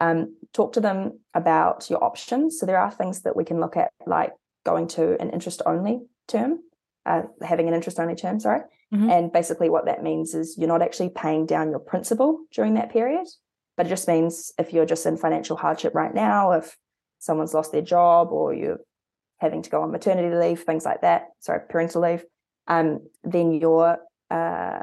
um, 0.00 0.36
talk 0.52 0.74
to 0.74 0.80
them 0.80 1.20
about 1.34 1.88
your 1.90 2.02
options. 2.04 2.58
So 2.58 2.66
there 2.66 2.78
are 2.78 2.90
things 2.90 3.22
that 3.22 3.36
we 3.36 3.44
can 3.44 3.60
look 3.60 3.76
at, 3.76 3.90
like 4.06 4.32
going 4.64 4.86
to 4.88 5.20
an 5.20 5.30
interest 5.30 5.62
only 5.66 6.00
term, 6.26 6.58
uh, 7.06 7.22
having 7.42 7.68
an 7.68 7.74
interest 7.74 7.98
only 7.98 8.14
term, 8.14 8.38
sorry. 8.38 8.60
Mhm. 8.92 9.10
And 9.10 9.32
basically, 9.32 9.70
what 9.70 9.86
that 9.86 10.02
means 10.02 10.34
is 10.34 10.56
you're 10.58 10.68
not 10.68 10.82
actually 10.82 11.10
paying 11.10 11.46
down 11.46 11.70
your 11.70 11.78
principal 11.80 12.40
during 12.52 12.74
that 12.74 12.90
period, 12.90 13.26
but 13.76 13.86
it 13.86 13.90
just 13.90 14.08
means 14.08 14.52
if 14.58 14.72
you're 14.72 14.86
just 14.86 15.06
in 15.06 15.16
financial 15.16 15.56
hardship 15.56 15.94
right 15.94 16.14
now, 16.14 16.52
if 16.52 16.76
someone's 17.18 17.54
lost 17.54 17.72
their 17.72 17.82
job 17.82 18.32
or 18.32 18.54
you're 18.54 18.78
having 19.38 19.62
to 19.62 19.70
go 19.70 19.82
on 19.82 19.90
maternity 19.92 20.34
leave, 20.34 20.62
things 20.62 20.84
like 20.84 21.00
that, 21.02 21.28
sorry, 21.40 21.60
parental 21.68 22.02
leave, 22.02 22.24
um, 22.66 23.00
then 23.24 23.52
you're 23.52 23.98
uh, 24.30 24.82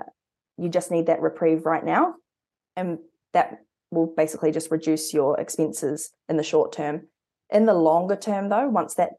you 0.57 0.69
just 0.69 0.91
need 0.91 1.07
that 1.07 1.21
reprieve 1.21 1.65
right 1.65 1.83
now, 1.83 2.15
and 2.75 2.97
that 3.33 3.59
will 3.91 4.07
basically 4.17 4.51
just 4.51 4.71
reduce 4.71 5.13
your 5.13 5.39
expenses 5.39 6.11
in 6.29 6.37
the 6.37 6.43
short 6.43 6.71
term. 6.71 7.07
In 7.51 7.65
the 7.65 7.73
longer 7.73 8.15
term, 8.15 8.49
though, 8.49 8.67
once 8.67 8.95
that 8.95 9.11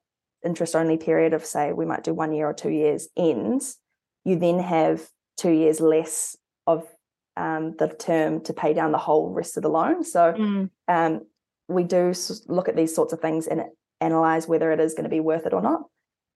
interest 0.45 0.75
only 0.75 0.97
period 0.97 1.33
of 1.35 1.45
say 1.45 1.73
we 1.73 1.87
might 1.87 2.05
do 2.05 2.13
one 2.15 2.33
year 2.33 2.49
or 2.49 2.55
two 2.55 2.71
years 2.71 3.09
ends, 3.17 3.79
you 4.25 4.37
then 4.37 4.59
have 4.59 5.09
two 5.37 5.51
years 5.53 5.81
less 5.81 6.37
of 6.67 6.85
um, 7.37 7.77
the 7.79 7.89
term 7.89 8.41
to 8.41 8.53
pay 8.53 8.73
down 8.73 8.93
the 8.93 8.99
whole 8.99 9.31
rest 9.31 9.57
of 9.57 9.63
the 9.63 9.69
loan. 9.69 10.03
So 10.03 10.33
Mm. 10.33 10.71
um, 10.89 11.21
we 11.69 11.85
do 11.85 12.13
look 12.49 12.69
at 12.69 12.77
these 12.77 12.95
sorts 12.95 13.13
of 13.13 13.21
things 13.21 13.47
and 13.47 13.63
analyze 14.01 14.47
whether 14.49 14.73
it 14.73 14.81
is 14.81 14.95
going 14.95 15.05
to 15.05 15.11
be 15.11 15.21
worth 15.21 15.47
it 15.47 15.53
or 15.53 15.63
not. 15.63 15.83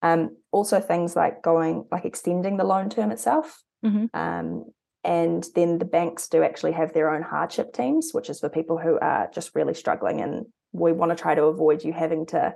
Um, 0.02 0.36
also, 0.50 0.80
things 0.80 1.14
like 1.14 1.42
going 1.42 1.84
like 1.92 2.04
extending 2.04 2.56
the 2.56 2.64
loan 2.64 2.88
term 2.90 3.10
itself. 3.10 3.62
Mhm. 3.84 4.08
Um, 4.14 4.64
and 5.04 5.46
then 5.54 5.78
the 5.78 5.84
banks 5.84 6.28
do 6.28 6.42
actually 6.42 6.72
have 6.72 6.92
their 6.92 7.10
own 7.10 7.22
hardship 7.22 7.72
teams, 7.72 8.10
which 8.12 8.28
is 8.30 8.40
for 8.40 8.48
people 8.48 8.78
who 8.78 8.98
are 8.98 9.30
just 9.32 9.54
really 9.54 9.74
struggling. 9.74 10.20
And 10.20 10.46
we 10.72 10.92
want 10.92 11.10
to 11.10 11.16
try 11.22 11.34
to 11.34 11.44
avoid 11.44 11.84
you 11.84 11.92
having 11.92 12.26
to 12.26 12.54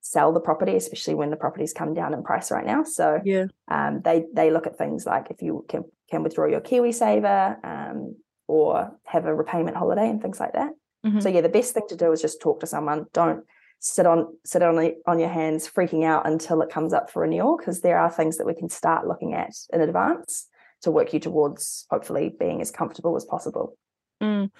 sell 0.00 0.32
the 0.32 0.40
property, 0.40 0.76
especially 0.76 1.14
when 1.14 1.30
the 1.30 1.36
property's 1.36 1.72
come 1.72 1.94
down 1.94 2.12
in 2.14 2.22
price 2.22 2.50
right 2.50 2.66
now. 2.66 2.82
So 2.84 3.20
Yeah. 3.24 3.46
um, 3.68 4.02
they 4.02 4.26
they 4.32 4.50
look 4.50 4.66
at 4.66 4.76
things 4.78 5.06
like 5.06 5.30
if 5.30 5.40
you 5.42 5.64
can 5.68 5.84
can 6.10 6.22
withdraw 6.22 6.46
your 6.46 6.60
KiwiSaver 6.60 7.64
um, 7.64 8.16
or 8.46 8.96
have 9.06 9.24
a 9.26 9.34
repayment 9.34 9.76
holiday 9.76 10.08
and 10.08 10.20
things 10.20 10.38
like 10.38 10.52
that. 10.52 10.72
Mhm. 11.04 11.22
So 11.22 11.28
yeah, 11.28 11.40
the 11.40 11.48
best 11.48 11.74
thing 11.74 11.86
to 11.88 11.96
do 11.96 12.12
is 12.12 12.20
just 12.22 12.40
talk 12.40 12.60
to 12.60 12.66
someone. 12.66 13.06
Don't 13.12 13.44
sit 13.80 14.06
on 14.06 14.36
sit 14.44 14.62
on 14.62 14.76
the, 14.76 14.94
on 15.06 15.18
your 15.18 15.28
hands 15.28 15.68
freaking 15.68 16.04
out 16.04 16.26
until 16.26 16.62
it 16.62 16.70
comes 16.70 16.92
up 16.92 17.10
for 17.10 17.22
renewal 17.22 17.56
because 17.56 17.80
there 17.80 17.98
are 17.98 18.10
things 18.10 18.38
that 18.38 18.46
we 18.46 18.54
can 18.54 18.68
start 18.68 19.06
looking 19.06 19.34
at 19.34 19.54
in 19.72 19.80
advance 19.80 20.46
to 20.82 20.90
work 20.90 21.12
you 21.12 21.20
towards 21.20 21.86
hopefully 21.90 22.34
being 22.38 22.60
as 22.60 22.70
comfortable 22.70 23.16
as 23.16 23.24
possible. 23.24 23.76
Mm. 24.22 24.50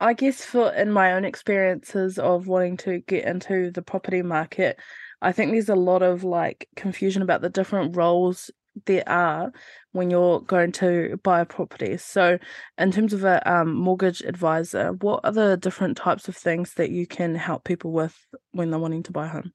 I 0.00 0.14
guess 0.14 0.44
for 0.44 0.72
in 0.72 0.90
my 0.92 1.12
own 1.12 1.24
experiences 1.24 2.18
of 2.18 2.46
wanting 2.46 2.78
to 2.78 3.00
get 3.00 3.24
into 3.24 3.70
the 3.70 3.82
property 3.82 4.22
market, 4.22 4.78
I 5.20 5.32
think 5.32 5.52
there's 5.52 5.68
a 5.68 5.74
lot 5.74 6.02
of 6.02 6.24
like 6.24 6.68
confusion 6.74 7.22
about 7.22 7.42
the 7.42 7.50
different 7.50 7.96
roles 7.96 8.50
there 8.86 9.08
are 9.08 9.52
when 9.92 10.10
you're 10.10 10.40
going 10.40 10.72
to 10.72 11.18
buy 11.22 11.40
a 11.40 11.46
property. 11.46 11.96
So, 11.96 12.38
in 12.78 12.92
terms 12.92 13.12
of 13.12 13.24
a 13.24 13.50
um, 13.50 13.74
mortgage 13.74 14.20
advisor, 14.22 14.92
what 14.92 15.20
are 15.24 15.32
the 15.32 15.56
different 15.56 15.96
types 15.96 16.28
of 16.28 16.36
things 16.36 16.74
that 16.74 16.90
you 16.90 17.06
can 17.06 17.34
help 17.34 17.64
people 17.64 17.92
with 17.92 18.16
when 18.52 18.70
they're 18.70 18.78
wanting 18.78 19.02
to 19.04 19.12
buy 19.12 19.26
a 19.26 19.30
home? 19.30 19.52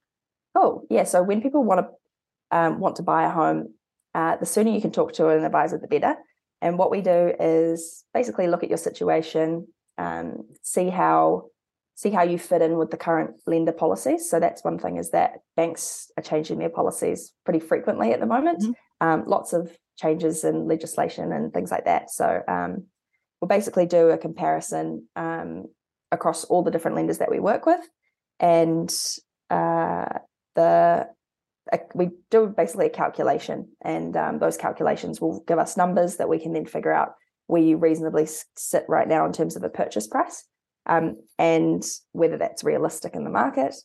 Oh 0.55 0.85
yeah, 0.89 1.03
so 1.03 1.23
when 1.23 1.41
people 1.41 1.63
want 1.63 1.87
to 1.87 2.57
um, 2.57 2.79
want 2.79 2.97
to 2.97 3.03
buy 3.03 3.25
a 3.25 3.29
home, 3.29 3.73
uh, 4.13 4.37
the 4.37 4.45
sooner 4.45 4.71
you 4.71 4.81
can 4.81 4.91
talk 4.91 5.13
to 5.13 5.29
an 5.29 5.43
advisor, 5.43 5.77
the 5.77 5.87
better. 5.87 6.15
And 6.61 6.77
what 6.77 6.91
we 6.91 7.01
do 7.01 7.33
is 7.39 8.03
basically 8.13 8.47
look 8.47 8.63
at 8.63 8.69
your 8.69 8.77
situation, 8.77 9.67
um, 9.97 10.47
see 10.61 10.89
how 10.89 11.49
see 11.95 12.09
how 12.09 12.23
you 12.23 12.37
fit 12.37 12.61
in 12.61 12.77
with 12.77 12.91
the 12.91 12.97
current 12.97 13.35
lender 13.47 13.71
policies. 13.71 14.29
So 14.29 14.39
that's 14.39 14.63
one 14.63 14.77
thing 14.77 14.97
is 14.97 15.11
that 15.11 15.35
banks 15.55 16.11
are 16.17 16.23
changing 16.23 16.59
their 16.59 16.69
policies 16.69 17.31
pretty 17.45 17.59
frequently 17.59 18.11
at 18.11 18.19
the 18.19 18.25
moment. 18.25 18.63
Mhm. 18.63 18.73
Um, 19.01 19.23
lots 19.27 19.53
of 19.53 19.75
changes 19.97 20.43
in 20.43 20.67
legislation 20.67 21.31
and 21.31 21.53
things 21.53 21.71
like 21.71 21.85
that. 21.85 22.09
So 22.09 22.41
um, 22.47 22.85
we'll 23.39 23.47
basically 23.47 23.85
do 23.85 24.09
a 24.09 24.17
comparison 24.17 25.07
um, 25.15 25.65
across 26.11 26.43
all 26.45 26.63
the 26.63 26.71
different 26.71 26.95
lenders 26.95 27.17
that 27.19 27.31
we 27.31 27.39
work 27.39 27.65
with, 27.65 27.81
and 28.39 28.93
uh, 29.49 30.19
the 30.55 31.07
we 31.95 32.09
do 32.29 32.47
basically 32.47 32.85
a 32.85 32.89
calculation, 32.89 33.69
and 33.81 34.15
um, 34.15 34.39
those 34.39 34.57
calculations 34.57 35.19
will 35.19 35.43
give 35.47 35.57
us 35.57 35.77
numbers 35.77 36.17
that 36.17 36.29
we 36.29 36.39
can 36.39 36.53
then 36.53 36.65
figure 36.65 36.93
out 36.93 37.15
where 37.47 37.61
you 37.61 37.77
reasonably 37.77 38.27
sit 38.55 38.85
right 38.87 39.07
now 39.07 39.25
in 39.25 39.33
terms 39.33 39.55
of 39.55 39.63
a 39.63 39.69
purchase 39.69 40.07
price, 40.07 40.43
um, 40.85 41.17
and 41.39 41.83
whether 42.11 42.37
that's 42.37 42.63
realistic 42.63 43.15
in 43.15 43.23
the 43.23 43.29
market. 43.29 43.75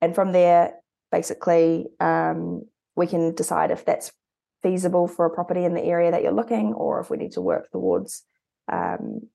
And 0.00 0.14
from 0.14 0.32
there, 0.32 0.74
basically, 1.10 1.86
um, 1.98 2.66
we 2.94 3.06
can 3.06 3.34
decide 3.34 3.70
if 3.70 3.84
that's 3.84 4.12
feasible 4.62 5.08
for 5.08 5.26
a 5.26 5.30
property 5.30 5.64
in 5.64 5.74
the 5.74 5.82
area 5.84 6.10
that 6.10 6.22
you're 6.22 6.32
looking, 6.32 6.72
or 6.74 7.00
if 7.00 7.10
we 7.10 7.16
need 7.16 7.32
to 7.32 7.40
work 7.40 7.70
towards 7.70 8.22
um, 8.70 9.28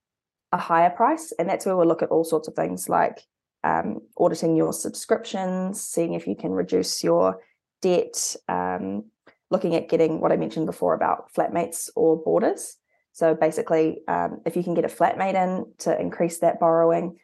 a 0.51 0.57
higher 0.57 0.89
price. 0.89 1.33
And 1.37 1.49
that's 1.49 1.65
where 1.65 1.75
we'll 1.75 1.87
look 1.87 2.03
at 2.03 2.09
all 2.09 2.23
sorts 2.23 2.47
of 2.47 2.53
things 2.53 2.87
like 2.87 3.21
um, 3.63 4.01
auditing 4.17 4.55
your 4.55 4.73
subscriptions, 4.73 5.81
seeing 5.81 6.13
if 6.13 6.27
you 6.27 6.35
can 6.35 6.51
reduce 6.51 7.03
your 7.03 7.41
debt, 7.81 8.35
um, 8.47 9.05
looking 9.49 9.75
at 9.75 9.89
getting 9.89 10.21
what 10.21 10.31
I 10.31 10.37
mentioned 10.37 10.65
before 10.65 10.93
about 10.93 11.33
flatmates 11.33 11.89
or 11.95 12.21
boarders. 12.21 12.77
So 13.11 13.33
basically, 13.33 14.01
um, 14.07 14.41
if 14.45 14.55
you 14.55 14.63
can 14.63 14.73
get 14.73 14.85
a 14.85 14.89
flatmate 14.89 15.35
in 15.35 15.65
to 15.79 15.99
increase 15.99 16.39
that 16.39 16.59
borrowing, 16.59 17.17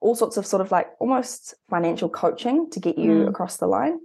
all 0.00 0.14
sorts 0.14 0.36
of 0.36 0.46
sort 0.46 0.60
of 0.60 0.70
like 0.70 0.88
almost 0.98 1.54
financial 1.70 2.08
coaching 2.08 2.68
to 2.70 2.80
get 2.80 2.98
you 2.98 3.10
mm. 3.10 3.28
across 3.28 3.56
the 3.58 3.66
line. 3.66 3.98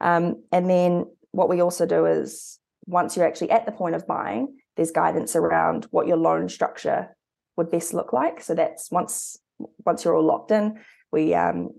Um, 0.00 0.44
and 0.52 0.68
then 0.68 1.06
what 1.32 1.48
we 1.48 1.60
also 1.60 1.86
do 1.86 2.06
is 2.06 2.59
once 2.86 3.16
you're 3.16 3.26
actually 3.26 3.50
at 3.50 3.66
the 3.66 3.72
point 3.72 3.94
of 3.94 4.06
buying, 4.06 4.56
there's 4.76 4.90
guidance 4.90 5.36
around 5.36 5.86
what 5.90 6.06
your 6.06 6.16
loan 6.16 6.48
structure 6.48 7.16
would 7.56 7.70
best 7.70 7.92
look 7.94 8.12
like. 8.12 8.42
So 8.42 8.54
that's 8.54 8.90
once 8.90 9.38
once 9.84 10.04
you're 10.04 10.16
all 10.16 10.24
locked 10.24 10.50
in, 10.50 10.80
we 11.12 11.34
um, 11.34 11.70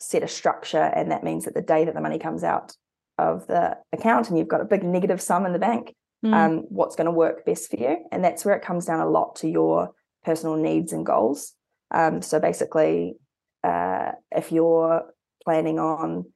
set 0.00 0.22
a 0.22 0.28
structure, 0.28 0.82
and 0.82 1.10
that 1.10 1.22
means 1.22 1.44
that 1.44 1.54
the 1.54 1.62
day 1.62 1.84
that 1.84 1.94
the 1.94 2.00
money 2.00 2.18
comes 2.18 2.42
out 2.42 2.72
of 3.16 3.46
the 3.46 3.76
account 3.92 4.28
and 4.28 4.38
you've 4.38 4.48
got 4.48 4.60
a 4.60 4.64
big 4.64 4.82
negative 4.82 5.20
sum 5.20 5.46
in 5.46 5.52
the 5.52 5.58
bank, 5.58 5.94
mm. 6.24 6.32
um, 6.32 6.58
what's 6.68 6.96
going 6.96 7.06
to 7.06 7.12
work 7.12 7.44
best 7.44 7.70
for 7.70 7.76
you? 7.76 7.98
And 8.12 8.24
that's 8.24 8.44
where 8.44 8.54
it 8.54 8.62
comes 8.62 8.86
down 8.86 9.00
a 9.00 9.08
lot 9.08 9.36
to 9.36 9.48
your 9.48 9.92
personal 10.24 10.56
needs 10.56 10.92
and 10.92 11.04
goals. 11.04 11.52
Um, 11.90 12.22
so 12.22 12.38
basically, 12.38 13.16
uh, 13.64 14.12
if 14.30 14.52
you're 14.52 15.02
planning 15.44 15.78
on 15.78 16.26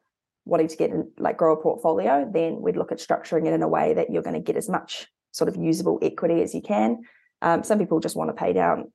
wanting 0.45 0.69
to 0.69 0.77
get 0.77 0.91
in, 0.91 1.11
like 1.19 1.37
grow 1.37 1.55
a 1.55 1.63
portfolio, 1.63 2.29
then 2.33 2.61
we'd 2.61 2.77
look 2.77 2.93
at 2.93 2.99
structuring 2.99 3.47
it 3.47 3.53
in 3.53 3.63
a 3.63 3.69
way 3.69 3.95
that 3.95 4.11
you're 4.11 4.23
going 4.23 4.35
to 4.35 4.41
get 4.41 4.57
as 4.57 4.69
much 4.69 5.07
sort 5.31 5.49
of 5.49 5.57
usable 5.57 5.99
equity 6.03 6.43
as 6.43 6.55
you 6.55 6.61
can. 6.61 7.03
Um, 7.41 7.63
some 7.63 7.79
people 7.79 8.01
just 8.01 8.17
want 8.17 8.29
to 8.29 8.35
pay 8.35 8.53
down, 8.53 8.93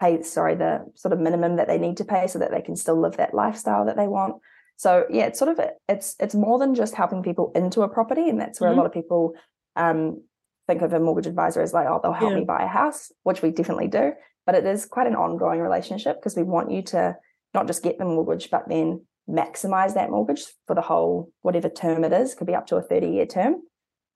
pay 0.00 0.22
sorry 0.22 0.54
the 0.54 0.84
sort 0.94 1.12
of 1.12 1.20
minimum 1.20 1.56
that 1.56 1.68
they 1.68 1.78
need 1.78 1.96
to 1.98 2.04
pay 2.04 2.26
so 2.26 2.38
that 2.38 2.50
they 2.50 2.62
can 2.62 2.76
still 2.76 3.00
live 3.00 3.16
that 3.16 3.34
lifestyle 3.34 3.86
that 3.86 3.96
they 3.96 4.08
want. 4.08 4.36
So 4.76 5.04
yeah, 5.10 5.26
it's 5.26 5.38
sort 5.38 5.56
of 5.56 5.64
it's 5.88 6.16
it's 6.18 6.34
more 6.34 6.58
than 6.58 6.74
just 6.74 6.94
helping 6.94 7.22
people 7.22 7.52
into 7.54 7.82
a 7.82 7.88
property, 7.88 8.28
and 8.28 8.40
that's 8.40 8.60
where 8.60 8.70
mm-hmm. 8.70 8.78
a 8.78 8.82
lot 8.82 8.86
of 8.86 8.92
people 8.92 9.34
um, 9.76 10.22
think 10.66 10.82
of 10.82 10.92
a 10.92 11.00
mortgage 11.00 11.26
advisor 11.26 11.60
as 11.60 11.72
like, 11.72 11.86
oh, 11.88 12.00
they'll 12.02 12.12
help 12.12 12.32
yeah. 12.32 12.38
me 12.38 12.44
buy 12.44 12.62
a 12.62 12.68
house, 12.68 13.12
which 13.22 13.42
we 13.42 13.50
definitely 13.50 13.88
do. 13.88 14.12
But 14.46 14.56
it 14.56 14.66
is 14.66 14.86
quite 14.86 15.06
an 15.06 15.14
ongoing 15.14 15.60
relationship 15.60 16.16
because 16.16 16.36
we 16.36 16.42
want 16.42 16.70
you 16.70 16.82
to 16.82 17.16
not 17.54 17.66
just 17.66 17.82
get 17.82 17.98
the 17.98 18.04
mortgage, 18.04 18.50
but 18.50 18.68
then 18.68 19.06
maximize 19.28 19.94
that 19.94 20.10
mortgage 20.10 20.44
for 20.66 20.74
the 20.74 20.82
whole 20.82 21.30
whatever 21.42 21.68
term 21.68 22.04
it 22.04 22.12
is 22.12 22.34
could 22.34 22.46
be 22.46 22.54
up 22.54 22.66
to 22.66 22.76
a 22.76 22.82
30 22.82 23.08
year 23.08 23.26
term 23.26 23.56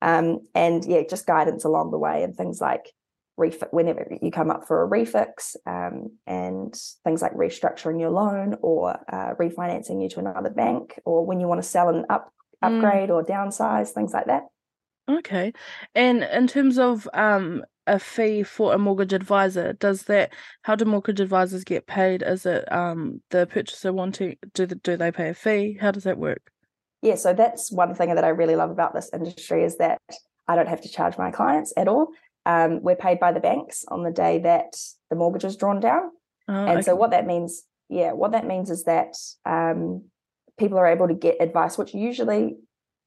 um, 0.02 0.40
and 0.54 0.84
yeah 0.84 1.02
just 1.08 1.26
guidance 1.26 1.64
along 1.64 1.90
the 1.90 1.98
way 1.98 2.22
and 2.22 2.36
things 2.36 2.60
like 2.60 2.92
refix 3.38 3.68
whenever 3.70 4.06
you 4.20 4.30
come 4.30 4.50
up 4.50 4.66
for 4.66 4.84
a 4.84 4.88
refix 4.88 5.56
um, 5.66 6.10
and 6.26 6.74
things 7.04 7.22
like 7.22 7.32
restructuring 7.32 8.00
your 8.00 8.10
loan 8.10 8.56
or 8.60 8.98
uh, 9.12 9.34
refinancing 9.40 10.02
you 10.02 10.08
to 10.08 10.18
another 10.18 10.50
bank 10.50 11.00
or 11.04 11.24
when 11.24 11.40
you 11.40 11.46
want 11.46 11.62
to 11.62 11.68
sell 11.68 11.88
and 11.88 12.04
up 12.10 12.32
mm. 12.62 12.76
upgrade 12.76 13.08
mm. 13.08 13.14
or 13.14 13.24
downsize 13.24 13.90
things 13.90 14.12
like 14.12 14.26
that 14.26 14.42
okay. 15.08 15.52
And 15.94 16.22
in 16.22 16.46
terms 16.46 16.78
of 16.78 17.08
um 17.14 17.64
a 17.86 17.98
fee 17.98 18.42
for 18.42 18.74
a 18.74 18.78
mortgage 18.78 19.14
advisor 19.14 19.72
does 19.72 20.02
that 20.02 20.32
how 20.62 20.74
do 20.74 20.84
mortgage 20.84 21.20
advisors 21.20 21.64
get 21.64 21.86
paid? 21.86 22.22
Is 22.22 22.46
it 22.46 22.70
um 22.72 23.22
the 23.30 23.46
purchaser 23.46 23.92
wanting 23.92 24.36
do 24.54 24.66
the, 24.66 24.74
do 24.76 24.96
they 24.96 25.10
pay 25.10 25.30
a 25.30 25.34
fee? 25.34 25.78
How 25.80 25.90
does 25.90 26.04
that 26.04 26.18
work? 26.18 26.50
Yeah 27.02 27.14
so 27.14 27.32
that's 27.32 27.72
one 27.72 27.94
thing 27.94 28.14
that 28.14 28.24
i 28.24 28.28
really 28.28 28.56
love 28.56 28.70
about 28.70 28.94
this 28.94 29.10
industry 29.12 29.64
is 29.64 29.78
that 29.78 30.00
i 30.48 30.56
don't 30.56 30.68
have 30.68 30.82
to 30.82 30.88
charge 30.88 31.16
my 31.16 31.30
clients 31.30 31.72
at 31.76 31.88
all. 31.88 32.08
Um, 32.46 32.82
we're 32.82 32.96
paid 32.96 33.20
by 33.20 33.32
the 33.32 33.40
banks 33.40 33.84
on 33.88 34.04
the 34.04 34.10
day 34.10 34.38
that 34.38 34.74
the 35.10 35.16
mortgage 35.16 35.44
is 35.44 35.56
drawn 35.56 35.80
down. 35.80 36.10
Oh, 36.48 36.54
and 36.54 36.78
okay. 36.78 36.82
so 36.82 36.94
what 36.94 37.10
that 37.10 37.26
means 37.26 37.62
yeah 37.88 38.12
what 38.12 38.32
that 38.32 38.46
means 38.46 38.70
is 38.70 38.84
that 38.84 39.14
um, 39.46 40.04
people 40.58 40.78
are 40.78 40.86
able 40.86 41.08
to 41.08 41.14
get 41.14 41.40
advice 41.40 41.78
which 41.78 41.94
usually 41.94 42.56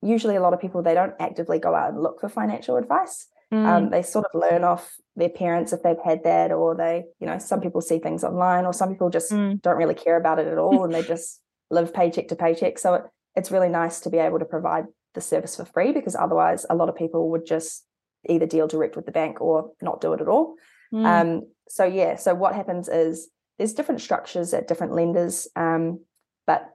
usually 0.01 0.35
a 0.35 0.41
lot 0.41 0.53
of 0.53 0.59
people 0.59 0.81
they 0.81 0.93
don't 0.93 1.13
actively 1.19 1.59
go 1.59 1.75
out 1.75 1.93
and 1.93 2.01
look 2.01 2.19
for 2.21 2.29
financial 2.29 2.77
advice 2.77 3.27
Mm. 3.51 3.65
Um, 3.65 3.89
they 3.89 4.01
sort 4.01 4.25
of 4.25 4.39
learn 4.39 4.63
off 4.63 4.95
their 5.15 5.29
parents 5.29 5.73
if 5.73 5.83
they've 5.83 5.97
had 6.03 6.23
that, 6.23 6.51
or 6.51 6.73
they, 6.73 7.03
you 7.19 7.27
know, 7.27 7.37
some 7.37 7.59
people 7.59 7.81
see 7.81 7.99
things 7.99 8.23
online, 8.23 8.65
or 8.65 8.73
some 8.73 8.89
people 8.89 9.09
just 9.09 9.31
mm. 9.31 9.61
don't 9.61 9.77
really 9.77 9.93
care 9.93 10.15
about 10.15 10.39
it 10.39 10.47
at 10.47 10.57
all, 10.57 10.85
and 10.85 10.93
they 10.93 11.03
just 11.03 11.41
live 11.69 11.93
paycheck 11.93 12.29
to 12.29 12.35
paycheck. 12.35 12.79
So 12.79 12.93
it, 12.93 13.03
it's 13.35 13.51
really 13.51 13.69
nice 13.69 13.99
to 14.01 14.09
be 14.09 14.19
able 14.19 14.39
to 14.39 14.45
provide 14.45 14.85
the 15.13 15.21
service 15.21 15.57
for 15.57 15.65
free 15.65 15.91
because 15.91 16.15
otherwise, 16.15 16.65
a 16.69 16.75
lot 16.75 16.87
of 16.87 16.95
people 16.95 17.29
would 17.31 17.45
just 17.45 17.85
either 18.29 18.45
deal 18.45 18.67
direct 18.67 18.95
with 18.95 19.05
the 19.05 19.11
bank 19.11 19.41
or 19.41 19.71
not 19.81 19.99
do 19.99 20.13
it 20.13 20.21
at 20.21 20.29
all. 20.29 20.55
Mm. 20.93 21.05
Um, 21.05 21.41
so 21.67 21.83
yeah, 21.83 22.15
so 22.15 22.33
what 22.33 22.55
happens 22.55 22.87
is 22.87 23.29
there's 23.57 23.73
different 23.73 23.99
structures 23.99 24.53
at 24.53 24.67
different 24.67 24.93
lenders, 24.93 25.47
um, 25.57 25.99
but 26.47 26.69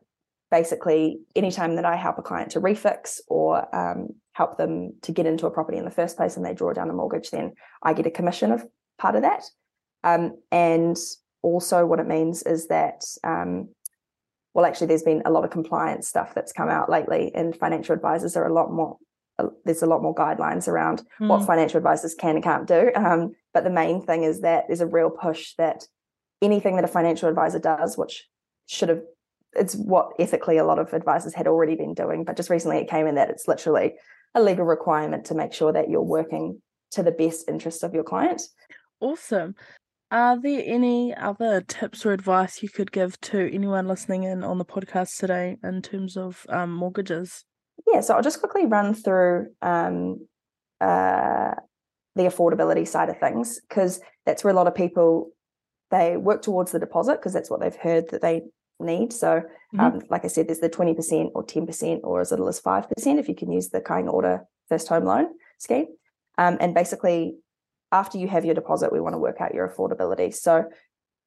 basically 0.50 1.20
anytime 1.34 1.76
that 1.76 1.84
I 1.84 1.96
help 1.96 2.18
a 2.18 2.22
client 2.22 2.52
to 2.52 2.60
refix 2.60 3.20
or 3.28 3.74
um, 3.74 4.10
help 4.32 4.58
them 4.58 4.94
to 5.02 5.12
get 5.12 5.26
into 5.26 5.46
a 5.46 5.50
property 5.50 5.78
in 5.78 5.84
the 5.84 5.90
first 5.90 6.16
place 6.16 6.36
and 6.36 6.44
they 6.44 6.54
draw 6.54 6.72
down 6.72 6.90
a 6.90 6.92
mortgage, 6.92 7.30
then 7.30 7.54
I 7.82 7.92
get 7.92 8.06
a 8.06 8.10
commission 8.10 8.52
of 8.52 8.64
part 8.98 9.16
of 9.16 9.22
that. 9.22 9.44
Um, 10.04 10.38
and 10.52 10.96
also, 11.42 11.84
what 11.86 12.00
it 12.00 12.06
means 12.06 12.42
is 12.42 12.68
that, 12.68 13.04
um, 13.24 13.70
well, 14.54 14.64
actually, 14.64 14.86
there's 14.88 15.02
been 15.02 15.22
a 15.24 15.30
lot 15.30 15.44
of 15.44 15.50
compliance 15.50 16.08
stuff 16.08 16.34
that's 16.34 16.52
come 16.52 16.68
out 16.68 16.88
lately, 16.88 17.32
and 17.34 17.56
financial 17.56 17.94
advisors 17.94 18.36
are 18.36 18.46
a 18.46 18.52
lot 18.52 18.72
more. 18.72 18.96
Uh, 19.38 19.48
there's 19.64 19.82
a 19.82 19.86
lot 19.86 20.02
more 20.02 20.14
guidelines 20.14 20.66
around 20.66 21.02
mm. 21.20 21.28
what 21.28 21.46
financial 21.46 21.76
advisors 21.76 22.14
can 22.14 22.36
and 22.36 22.44
can't 22.44 22.66
do. 22.66 22.90
Um, 22.94 23.32
but 23.52 23.64
the 23.64 23.70
main 23.70 24.00
thing 24.00 24.22
is 24.22 24.40
that 24.40 24.64
there's 24.66 24.80
a 24.80 24.86
real 24.86 25.10
push 25.10 25.54
that 25.58 25.84
anything 26.40 26.76
that 26.76 26.84
a 26.84 26.88
financial 26.88 27.28
advisor 27.28 27.58
does, 27.58 27.98
which 27.98 28.26
should 28.66 28.88
have 28.88 29.02
it's 29.58 29.74
what 29.74 30.12
ethically 30.18 30.58
a 30.58 30.64
lot 30.64 30.78
of 30.78 30.92
advisors 30.92 31.34
had 31.34 31.46
already 31.46 31.74
been 31.74 31.94
doing, 31.94 32.24
but 32.24 32.36
just 32.36 32.50
recently 32.50 32.78
it 32.78 32.88
came 32.88 33.06
in 33.06 33.14
that 33.16 33.30
it's 33.30 33.48
literally 33.48 33.94
a 34.34 34.42
legal 34.42 34.64
requirement 34.64 35.24
to 35.26 35.34
make 35.34 35.52
sure 35.52 35.72
that 35.72 35.88
you're 35.88 36.02
working 36.02 36.60
to 36.92 37.02
the 37.02 37.10
best 37.10 37.48
interest 37.48 37.82
of 37.82 37.94
your 37.94 38.04
client. 38.04 38.42
Awesome. 39.00 39.54
Are 40.10 40.40
there 40.40 40.62
any 40.64 41.14
other 41.14 41.60
tips 41.62 42.06
or 42.06 42.12
advice 42.12 42.62
you 42.62 42.68
could 42.68 42.92
give 42.92 43.20
to 43.22 43.52
anyone 43.52 43.88
listening 43.88 44.22
in 44.22 44.44
on 44.44 44.58
the 44.58 44.64
podcast 44.64 45.18
today 45.18 45.56
in 45.64 45.82
terms 45.82 46.16
of 46.16 46.46
um, 46.48 46.72
mortgages? 46.72 47.44
Yeah, 47.92 48.00
so 48.00 48.14
I'll 48.14 48.22
just 48.22 48.38
quickly 48.38 48.66
run 48.66 48.94
through 48.94 49.48
um, 49.62 50.26
uh, 50.80 51.54
the 52.14 52.22
affordability 52.22 52.86
side 52.86 53.08
of 53.08 53.18
things 53.18 53.60
because 53.68 54.00
that's 54.24 54.44
where 54.44 54.52
a 54.52 54.56
lot 54.56 54.68
of 54.68 54.74
people 54.74 55.32
they 55.90 56.16
work 56.16 56.42
towards 56.42 56.72
the 56.72 56.78
deposit 56.78 57.16
because 57.16 57.32
that's 57.32 57.50
what 57.50 57.60
they've 57.60 57.76
heard 57.76 58.08
that 58.10 58.22
they 58.22 58.42
need. 58.80 59.12
So, 59.12 59.42
mm-hmm. 59.74 59.80
um, 59.80 60.02
like 60.08 60.24
I 60.24 60.28
said, 60.28 60.48
there's 60.48 60.60
the 60.60 60.70
20% 60.70 61.30
or 61.34 61.44
10% 61.44 62.00
or 62.04 62.20
as 62.20 62.30
little 62.30 62.48
as 62.48 62.60
5% 62.60 62.86
if 63.18 63.28
you 63.28 63.34
can 63.34 63.50
use 63.50 63.68
the 63.68 63.80
Kāinga 63.80 64.12
Ora 64.12 64.44
first 64.68 64.88
home 64.88 65.04
loan 65.04 65.28
scheme. 65.58 65.86
Um, 66.38 66.58
and 66.60 66.74
basically, 66.74 67.36
after 67.92 68.18
you 68.18 68.28
have 68.28 68.44
your 68.44 68.54
deposit, 68.54 68.92
we 68.92 69.00
want 69.00 69.14
to 69.14 69.18
work 69.18 69.40
out 69.40 69.54
your 69.54 69.68
affordability. 69.68 70.34
So, 70.34 70.64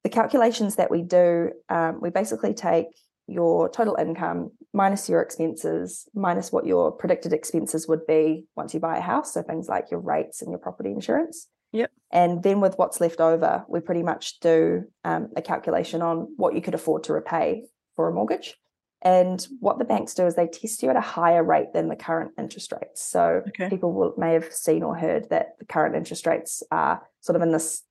the 0.04 0.10
calculations 0.10 0.76
that 0.78 0.92
we 0.92 1.02
do, 1.02 1.52
um, 1.68 2.00
we 2.02 2.10
basically 2.10 2.54
take 2.54 2.88
your 3.28 3.70
total 3.70 3.96
income 4.00 4.52
minus 4.74 5.10
your 5.10 5.22
expenses, 5.22 6.08
minus 6.14 6.52
what 6.52 6.66
your 6.66 6.92
predicted 6.92 7.34
expenses 7.34 7.88
would 7.88 8.08
be 8.08 8.46
once 8.56 8.74
you 8.74 8.80
buy 8.80 8.98
a 8.98 9.02
house. 9.02 9.34
So, 9.34 9.42
things 9.42 9.68
like 9.68 9.92
your 9.92 10.00
rates 10.00 10.42
and 10.42 10.52
your 10.52 10.60
property 10.60 10.92
insurance. 10.92 11.48
Yep. 11.72 11.92
And 12.12 12.44
then 12.44 12.60
with 12.60 12.78
what's 12.78 13.00
left 13.00 13.20
over, 13.20 13.64
we 13.68 13.80
pretty 13.80 14.04
much 14.04 14.40
do 14.40 14.86
um, 15.04 15.30
a 15.36 15.42
calculation 15.42 16.02
on 16.02 16.34
what 16.38 16.56
you 16.56 16.62
could 16.62 16.74
afford 16.74 17.04
to 17.04 17.14
repay 17.14 17.66
for 17.96 18.10
a 18.10 18.14
mortgage. 18.14 18.56
And 19.02 19.46
what 19.60 19.80
the 19.80 19.86
banks 19.86 20.14
do 20.14 20.26
is 20.26 20.36
they 20.36 20.48
test 20.48 20.84
you 20.84 20.90
at 20.90 20.98
a 20.98 21.02
higher 21.02 21.44
rate 21.44 21.72
than 21.74 21.88
the 21.88 21.96
current 21.96 22.32
interest 22.38 22.72
rates. 22.74 23.02
So 23.02 23.44
okay. 23.50 23.70
people 23.70 23.94
will, 23.94 24.14
may 24.18 24.34
have 24.34 24.52
seen 24.52 24.84
or 24.84 24.96
heard 24.96 25.30
that 25.30 25.58
the 25.60 25.66
current 25.66 25.96
interest 25.96 26.26
rates 26.28 26.64
are 26.72 27.02
sort 27.22 27.36
of 27.38 27.42
in 27.42 27.52
this 27.52 27.84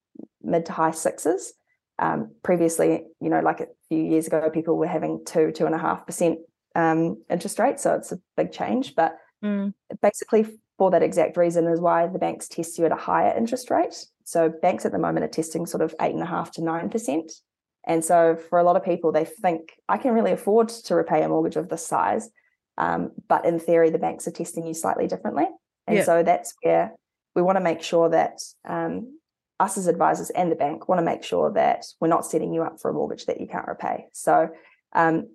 mid 0.43 0.67
to 0.67 0.73
high 0.73 0.91
sixes. 0.91 1.55
Um, 1.99 2.33
previously, 2.43 3.05
you 3.21 3.31
know, 3.31 3.41
like 3.41 3.61
a 3.61 3.69
few 3.89 4.03
years 4.03 4.27
ago, 4.27 4.51
people 4.51 4.77
were 4.77 4.87
having 4.87 5.25
two, 5.25 5.51
two 5.51 5.67
and 5.67 5.75
a 5.75 5.79
half 5.79 6.05
percent 6.05 6.41
um, 6.75 7.23
interest 7.31 7.59
rate. 7.59 7.81
So 7.81 7.95
it's 7.95 8.13
a 8.13 8.21
big 8.37 8.53
change. 8.53 8.95
But 8.95 9.17
mm. 9.43 9.73
basically, 10.01 10.47
for 10.77 10.91
that 10.91 11.03
exact 11.03 11.37
reason 11.37 11.67
is 11.67 11.81
why 11.81 12.07
the 12.07 12.19
banks 12.19 12.49
test 12.49 12.79
you 12.79 12.87
at 12.87 12.93
a 12.93 12.97
higher 12.97 13.37
interest 13.37 13.71
rate. 13.71 14.07
so 14.25 14.49
banks 14.49 14.85
at 14.85 14.93
the 14.93 14.99
moment 14.99 15.25
are 15.25 15.29
testing 15.29 15.67
sort 15.67 15.83
of 15.83 15.95
eight 16.01 16.15
and 16.15 16.23
a 16.23 16.27
half 16.27 16.53
to 16.53 16.63
nine 16.63 16.89
percent. 16.89 17.33
And 17.87 18.05
so 18.05 18.37
for 18.37 18.59
a 18.59 18.65
lot 18.65 18.77
of 18.77 18.85
people, 18.85 19.13
they 19.13 19.25
think 19.25 19.73
I 19.89 19.97
can 19.97 20.13
really 20.13 20.33
afford 20.33 20.69
to 20.69 20.95
repay 20.95 21.23
a 21.23 21.29
mortgage 21.29 21.57
of 21.57 21.69
this 21.69 21.87
size. 21.87 22.29
Um, 22.77 23.13
but 23.29 23.45
in 23.45 23.59
theory, 23.59 23.91
the 23.91 23.99
banks 23.99 24.29
are 24.29 24.31
testing 24.31 24.67
you 24.67 24.75
slightly 24.75 25.07
differently. 25.07 25.47
And 25.87 25.97
yeah. 25.97 26.05
so 26.05 26.23
that's 26.23 26.55
where 26.63 26.93
we 27.35 27.43
want 27.43 27.57
to 27.57 27.65
make 27.65 27.83
sure 27.83 28.11
that 28.11 28.41
um, 28.69 29.19
us 29.59 29.79
as 29.79 29.87
advisors 29.87 30.31
and 30.31 30.53
the 30.53 30.57
bank 30.57 30.89
want 30.89 30.99
to 30.99 31.05
make 31.05 31.25
sure 31.25 31.51
that 31.53 31.87
we're 31.99 32.09
not 32.09 32.27
setting 32.27 32.53
you 32.53 32.63
up 32.63 32.79
for 32.79 32.91
a 32.91 32.95
mortgage 32.95 33.27
that 33.27 33.41
you 33.41 33.49
can't 33.49 33.67
repay. 33.67 34.07
So 34.13 34.51
um, 34.93 35.29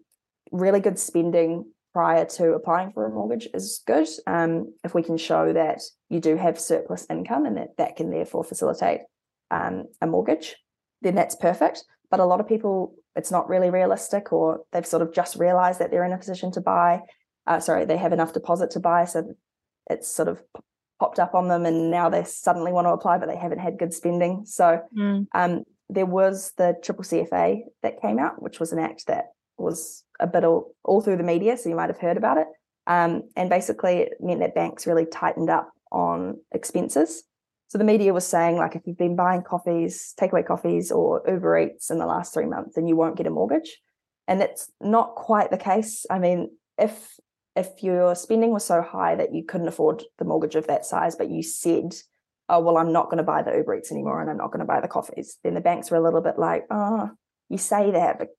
really 0.52 0.80
good 0.80 1.00
spending 1.00 1.66
prior 1.94 2.26
to 2.26 2.54
applying 2.54 2.92
for 2.92 3.06
a 3.06 3.10
mortgage 3.10 3.48
is 3.54 3.82
good 3.86 4.08
um, 4.28 4.74
if 4.84 4.94
we 4.96 5.04
can 5.04 5.18
show 5.18 5.54
that 5.54 5.82
you 6.10 6.20
do 6.20 6.36
have 6.36 6.60
surplus 6.60 7.06
income 7.10 7.46
and 7.46 7.58
that 7.58 7.78
that 7.78 7.96
can 7.96 8.10
therefore 8.10 8.44
facilitate 8.44 9.02
um, 9.52 9.86
a 10.02 10.08
mortgage 10.08 10.56
then 11.02 11.16
that's 11.16 11.36
perfect 11.36 11.84
but 12.10 12.20
a 12.20 12.26
lot 12.26 12.40
of 12.40 12.48
people 12.48 12.96
it's 13.16 13.32
not 13.32 13.48
really 13.48 13.70
realistic 13.70 14.34
or 14.34 14.62
they've 14.72 14.88
sort 14.88 15.02
of 15.04 15.14
just 15.14 15.36
realized 15.36 15.80
that 15.80 15.92
they're 15.92 16.04
in 16.04 16.14
a 16.14 16.18
position 16.18 16.52
to 16.52 16.62
buy 16.62 17.00
uh, 17.46 17.60
sorry 17.60 17.86
they 17.86 17.98
have 17.98 18.14
enough 18.14 18.34
deposit 18.34 18.72
to 18.72 18.80
buy 18.80 19.06
so 19.06 19.34
it's 19.90 20.08
sort 20.10 20.28
of 20.28 20.42
popped 21.00 21.20
up 21.20 21.36
on 21.36 21.48
them 21.48 21.66
and 21.66 21.92
now 21.92 22.10
they 22.10 22.24
suddenly 22.24 22.72
want 22.72 22.86
to 22.86 22.92
apply 22.92 23.18
but 23.18 23.30
they 23.30 23.38
haven't 23.38 23.60
had 23.60 23.78
good 23.78 23.94
spending 23.94 24.44
so 24.46 24.82
mm. 24.98 25.26
um, 25.36 25.64
there 25.90 26.06
was 26.06 26.54
the 26.58 26.76
triple 26.84 27.04
cfa 27.04 27.60
that 27.84 28.02
came 28.02 28.18
out 28.18 28.42
which 28.42 28.60
was 28.60 28.72
an 28.72 28.80
act 28.80 29.06
that 29.06 29.26
was 29.58 30.04
a 30.20 30.28
bit 30.28 30.44
all, 30.44 30.76
all 30.84 31.02
through 31.02 31.18
the 31.18 31.24
media, 31.24 31.58
so 31.58 31.70
you 31.70 31.76
might 31.76 31.90
have 31.90 32.00
heard 32.00 32.18
about 32.18 32.38
it. 32.38 32.48
Um, 32.88 33.24
and 33.36 33.50
basically, 33.50 34.00
it 34.00 34.14
meant 34.20 34.42
that 34.42 34.56
banks 34.56 34.88
really 34.88 35.06
tightened 35.06 35.50
up 35.50 35.72
on 35.92 36.40
expenses. 36.52 37.24
So 37.68 37.78
the 37.78 37.84
media 37.84 38.14
was 38.14 38.28
saying, 38.28 38.58
like, 38.58 38.76
if 38.76 38.84
you've 38.86 38.98
been 38.98 39.16
buying 39.16 39.42
coffees, 39.42 40.14
takeaway 40.20 40.46
coffees, 40.46 40.92
or 40.92 41.24
Uber 41.28 41.58
Eats 41.58 41.90
in 41.90 41.98
the 41.98 42.06
last 42.06 42.34
three 42.34 42.46
months, 42.46 42.76
then 42.76 42.88
you 42.88 42.96
won't 42.96 43.18
get 43.18 43.28
a 43.28 43.32
mortgage. 43.32 43.80
And 44.28 44.42
it's 44.42 44.72
not 44.80 45.16
quite 45.16 45.50
the 45.50 45.58
case. 45.58 46.06
I 46.10 46.20
mean, 46.20 46.52
if 46.78 47.18
if 47.56 47.84
your 47.84 48.16
spending 48.16 48.52
was 48.52 48.66
so 48.66 48.82
high 48.82 49.16
that 49.16 49.34
you 49.34 49.44
couldn't 49.44 49.68
afford 49.68 50.04
the 50.18 50.26
mortgage 50.26 50.56
of 50.56 50.68
that 50.68 50.86
size, 50.86 51.16
but 51.16 51.30
you 51.30 51.44
said, 51.44 51.96
"Oh, 52.50 52.60
well, 52.60 52.78
I'm 52.78 52.92
not 52.94 53.06
going 53.06 53.18
to 53.18 53.24
buy 53.24 53.42
the 53.42 53.56
Uber 53.56 53.76
Eats 53.76 53.92
anymore, 53.92 54.22
and 54.22 54.30
I'm 54.30 54.38
not 54.38 54.52
going 54.52 54.60
to 54.60 54.66
buy 54.66 54.82
the 54.82 54.88
coffees," 54.88 55.38
then 55.44 55.54
the 55.54 55.62
banks 55.62 55.92
were 55.92 55.98
a 55.98 56.04
little 56.04 56.22
bit 56.22 56.40
like, 56.40 56.66
"Oh, 56.72 57.12
you 57.50 57.58
say 57.58 57.92
that, 57.92 58.18
but 58.18 58.30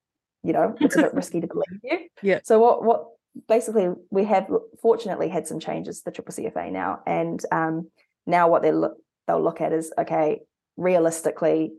you 0.45 0.53
know 0.53 0.75
it's 0.79 0.95
a 0.95 1.01
bit 1.01 1.13
risky 1.13 1.41
to 1.41 1.47
believe 1.47 1.79
you. 1.83 1.99
Yeah. 2.21 2.39
So 2.43 2.59
what 2.59 2.83
what 2.83 3.05
basically 3.47 3.89
we 4.09 4.25
have 4.25 4.47
fortunately 4.81 5.29
had 5.29 5.47
some 5.47 5.59
changes 5.59 5.99
to 5.99 6.05
the 6.05 6.11
triple 6.11 6.33
cfa 6.33 6.71
now 6.71 7.01
and 7.05 7.41
um, 7.51 7.89
now 8.25 8.47
what 8.47 8.61
they 8.61 8.71
look 8.71 8.97
they'll 9.27 9.43
look 9.43 9.61
at 9.61 9.73
is 9.73 9.91
okay 9.97 10.39
realistically 10.77 11.73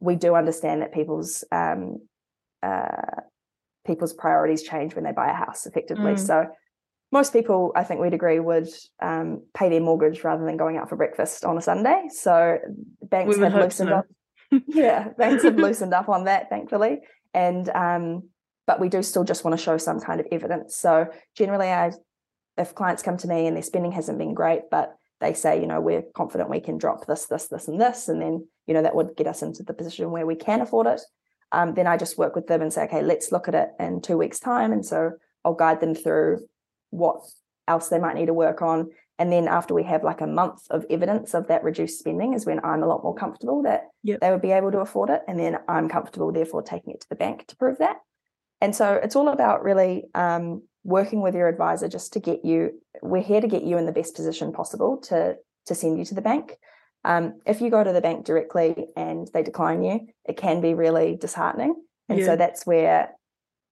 we 0.00 0.14
do 0.14 0.34
understand 0.34 0.82
that 0.82 0.92
people's 0.92 1.44
um, 1.52 2.00
uh, 2.62 3.20
people's 3.86 4.12
priorities 4.12 4.62
change 4.62 4.94
when 4.94 5.04
they 5.04 5.12
buy 5.12 5.30
a 5.30 5.34
house 5.34 5.66
effectively. 5.66 6.12
Mm. 6.12 6.18
so 6.18 6.46
most 7.12 7.32
people 7.32 7.72
i 7.76 7.84
think 7.84 8.00
we'd 8.00 8.14
agree 8.14 8.40
would 8.40 8.68
um, 9.00 9.42
pay 9.54 9.68
their 9.68 9.80
mortgage 9.80 10.24
rather 10.24 10.44
than 10.44 10.56
going 10.56 10.76
out 10.76 10.88
for 10.88 10.96
breakfast 10.96 11.44
on 11.44 11.56
a 11.56 11.62
sunday. 11.62 12.08
So 12.10 12.58
banks 13.02 13.38
have 13.38 13.54
loosened 13.54 13.90
so. 13.90 13.96
up. 13.96 14.06
Yeah 14.68 15.08
banks 15.18 15.42
have 15.44 15.56
loosened 15.56 15.94
up 15.94 16.08
on 16.08 16.24
that 16.24 16.48
thankfully 16.50 17.00
and 17.36 17.68
um, 17.68 18.30
but 18.66 18.80
we 18.80 18.88
do 18.88 19.02
still 19.02 19.22
just 19.22 19.44
want 19.44 19.56
to 19.56 19.62
show 19.62 19.76
some 19.76 20.00
kind 20.00 20.20
of 20.20 20.26
evidence. 20.32 20.76
So 20.76 21.06
generally, 21.36 21.68
I 21.68 21.92
if 22.56 22.74
clients 22.74 23.02
come 23.02 23.18
to 23.18 23.28
me 23.28 23.46
and 23.46 23.54
their 23.54 23.62
spending 23.62 23.92
hasn't 23.92 24.18
been 24.18 24.34
great, 24.34 24.62
but 24.70 24.96
they 25.20 25.34
say, 25.34 25.60
you 25.60 25.66
know, 25.66 25.80
we're 25.80 26.02
confident 26.14 26.50
we 26.50 26.60
can 26.60 26.78
drop 26.78 27.06
this, 27.06 27.26
this, 27.26 27.48
this, 27.48 27.68
and 27.68 27.80
this, 27.80 28.08
and 28.08 28.20
then 28.20 28.48
you 28.66 28.74
know 28.74 28.82
that 28.82 28.96
would 28.96 29.16
get 29.16 29.26
us 29.26 29.42
into 29.42 29.62
the 29.62 29.74
position 29.74 30.10
where 30.10 30.26
we 30.26 30.34
can 30.34 30.62
afford 30.62 30.86
it. 30.86 31.00
Um, 31.52 31.74
then 31.74 31.86
I 31.86 31.96
just 31.96 32.18
work 32.18 32.34
with 32.34 32.48
them 32.48 32.62
and 32.62 32.72
say, 32.72 32.84
okay, 32.84 33.02
let's 33.02 33.30
look 33.30 33.46
at 33.46 33.54
it 33.54 33.68
in 33.78 34.00
two 34.00 34.16
weeks' 34.16 34.40
time, 34.40 34.72
and 34.72 34.84
so 34.84 35.12
I'll 35.44 35.54
guide 35.54 35.80
them 35.80 35.94
through 35.94 36.46
what 36.90 37.20
else 37.68 37.88
they 37.88 37.98
might 37.98 38.14
need 38.14 38.26
to 38.26 38.34
work 38.34 38.62
on. 38.62 38.90
And 39.18 39.32
then 39.32 39.48
after 39.48 39.72
we 39.72 39.84
have 39.84 40.04
like 40.04 40.20
a 40.20 40.26
month 40.26 40.62
of 40.70 40.84
evidence 40.90 41.32
of 41.32 41.48
that 41.48 41.64
reduced 41.64 41.98
spending 41.98 42.34
is 42.34 42.44
when 42.44 42.62
I'm 42.62 42.82
a 42.82 42.86
lot 42.86 43.02
more 43.02 43.14
comfortable 43.14 43.62
that 43.62 43.88
yep. 44.02 44.20
they 44.20 44.30
would 44.30 44.42
be 44.42 44.52
able 44.52 44.72
to 44.72 44.80
afford 44.80 45.08
it. 45.08 45.22
And 45.26 45.38
then 45.38 45.58
I'm 45.68 45.88
comfortable, 45.88 46.32
therefore, 46.32 46.62
taking 46.62 46.92
it 46.92 47.00
to 47.00 47.08
the 47.08 47.16
bank 47.16 47.46
to 47.46 47.56
prove 47.56 47.78
that. 47.78 47.96
And 48.60 48.76
so 48.76 48.94
it's 48.94 49.16
all 49.16 49.28
about 49.28 49.62
really 49.62 50.04
um, 50.14 50.62
working 50.84 51.22
with 51.22 51.34
your 51.34 51.48
advisor 51.48 51.88
just 51.88 52.12
to 52.12 52.20
get 52.20 52.44
you, 52.44 52.82
we're 53.02 53.22
here 53.22 53.40
to 53.40 53.48
get 53.48 53.64
you 53.64 53.78
in 53.78 53.86
the 53.86 53.92
best 53.92 54.14
position 54.14 54.52
possible 54.52 54.98
to, 54.98 55.36
to 55.66 55.74
send 55.74 55.98
you 55.98 56.04
to 56.06 56.14
the 56.14 56.22
bank. 56.22 56.56
Um, 57.04 57.40
if 57.46 57.60
you 57.60 57.70
go 57.70 57.84
to 57.84 57.92
the 57.92 58.00
bank 58.00 58.26
directly 58.26 58.86
and 58.96 59.28
they 59.32 59.42
decline 59.42 59.82
you, 59.82 60.08
it 60.26 60.36
can 60.36 60.60
be 60.60 60.74
really 60.74 61.16
disheartening. 61.16 61.74
And 62.08 62.18
yeah. 62.18 62.26
so 62.26 62.36
that's 62.36 62.66
where 62.66 63.15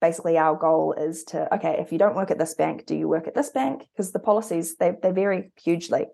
basically 0.07 0.37
our 0.37 0.57
goal 0.67 0.95
is 1.07 1.25
to 1.25 1.38
okay 1.55 1.75
if 1.79 1.90
you 1.93 1.99
don't 1.99 2.17
work 2.21 2.31
at 2.31 2.38
this 2.38 2.55
bank 2.62 2.85
do 2.90 2.95
you 3.01 3.09
work 3.09 3.27
at 3.27 3.35
this 3.35 3.51
bank? 3.61 3.77
Because 3.93 4.12
the 4.12 4.27
policies 4.31 4.77
they, 4.77 4.93
they 5.03 5.12
vary 5.23 5.40
hugely 5.67 6.05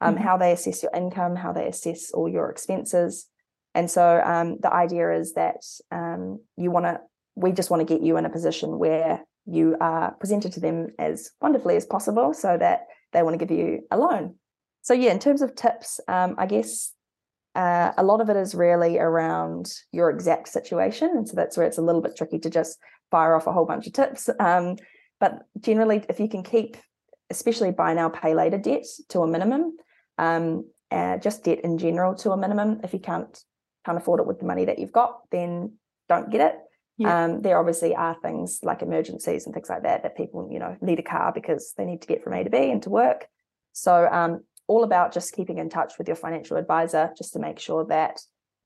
um, 0.00 0.14
mm-hmm. 0.14 0.24
how 0.26 0.36
they 0.36 0.52
assess 0.52 0.82
your 0.84 0.94
income 1.02 1.34
how 1.44 1.52
they 1.52 1.66
assess 1.66 2.12
all 2.12 2.28
your 2.28 2.48
expenses. 2.50 3.26
And 3.74 3.90
so 3.96 4.04
um, 4.32 4.58
the 4.64 4.72
idea 4.72 5.12
is 5.20 5.34
that 5.34 5.62
um, 5.90 6.40
you 6.56 6.70
want 6.70 6.86
to 6.86 7.00
we 7.34 7.52
just 7.52 7.70
want 7.70 7.80
to 7.80 7.92
get 7.92 8.04
you 8.06 8.16
in 8.18 8.26
a 8.26 8.36
position 8.38 8.78
where 8.78 9.24
you 9.46 9.76
are 9.80 10.12
presented 10.22 10.52
to 10.52 10.60
them 10.60 10.78
as 10.98 11.30
wonderfully 11.40 11.76
as 11.76 11.86
possible 11.86 12.34
so 12.34 12.56
that 12.56 12.86
they 13.12 13.22
want 13.22 13.34
to 13.38 13.44
give 13.44 13.56
you 13.56 13.80
a 13.90 13.96
loan. 13.98 14.36
So 14.82 14.94
yeah 14.94 15.10
in 15.10 15.18
terms 15.18 15.42
of 15.42 15.54
tips 15.54 16.00
um, 16.08 16.30
i 16.38 16.46
guess 16.46 16.92
uh, 17.54 17.92
a 17.96 18.04
lot 18.04 18.20
of 18.20 18.30
it 18.30 18.36
is 18.36 18.54
really 18.54 18.98
around 18.98 19.72
your 19.92 20.10
exact 20.10 20.48
situation. 20.48 21.10
And 21.10 21.28
so 21.28 21.34
that's 21.34 21.56
where 21.56 21.66
it's 21.66 21.78
a 21.78 21.82
little 21.82 22.00
bit 22.00 22.16
tricky 22.16 22.38
to 22.38 22.50
just 22.50 22.78
fire 23.10 23.34
off 23.34 23.46
a 23.46 23.52
whole 23.52 23.66
bunch 23.66 23.86
of 23.86 23.92
tips. 23.92 24.28
Um, 24.38 24.76
but 25.18 25.42
generally, 25.60 26.04
if 26.08 26.18
you 26.20 26.28
can 26.28 26.42
keep, 26.42 26.76
especially 27.28 27.70
buy 27.72 27.94
now, 27.94 28.08
pay 28.08 28.34
later 28.34 28.58
debt 28.58 28.84
to 29.10 29.20
a 29.20 29.26
minimum, 29.26 29.76
um, 30.18 30.64
uh, 30.90 31.18
just 31.18 31.44
debt 31.44 31.60
in 31.62 31.78
general 31.78 32.14
to 32.16 32.32
a 32.32 32.36
minimum. 32.36 32.80
If 32.82 32.92
you 32.92 32.98
can't 32.98 33.38
can't 33.84 33.98
afford 33.98 34.20
it 34.20 34.26
with 34.26 34.38
the 34.38 34.46
money 34.46 34.66
that 34.66 34.78
you've 34.78 34.92
got, 34.92 35.20
then 35.30 35.74
don't 36.08 36.30
get 36.30 36.40
it. 36.40 36.58
Yeah. 36.98 37.24
Um, 37.24 37.40
there 37.40 37.58
obviously 37.58 37.94
are 37.94 38.14
things 38.20 38.60
like 38.62 38.82
emergencies 38.82 39.46
and 39.46 39.54
things 39.54 39.70
like 39.70 39.84
that 39.84 40.02
that 40.02 40.16
people 40.16 40.48
you 40.52 40.58
know 40.58 40.76
need 40.80 40.98
a 40.98 41.02
car 41.02 41.32
because 41.32 41.72
they 41.76 41.84
need 41.84 42.02
to 42.02 42.08
get 42.08 42.22
from 42.22 42.34
A 42.34 42.44
to 42.44 42.50
B 42.50 42.70
and 42.70 42.82
to 42.82 42.90
work. 42.90 43.26
So 43.72 44.06
um, 44.10 44.44
all 44.66 44.84
about 44.84 45.12
just 45.12 45.32
keeping 45.32 45.58
in 45.58 45.70
touch 45.70 45.94
with 45.98 46.08
your 46.08 46.16
financial 46.16 46.56
advisor 46.56 47.12
just 47.16 47.32
to 47.32 47.38
make 47.38 47.58
sure 47.58 47.86
that 47.86 48.20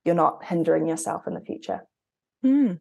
you're 0.04 0.14
not 0.14 0.44
hindering 0.44 0.86
yourself 0.86 1.26
in 1.26 1.34
the 1.34 1.40
future. 1.40 1.80
Mm. 2.44 2.80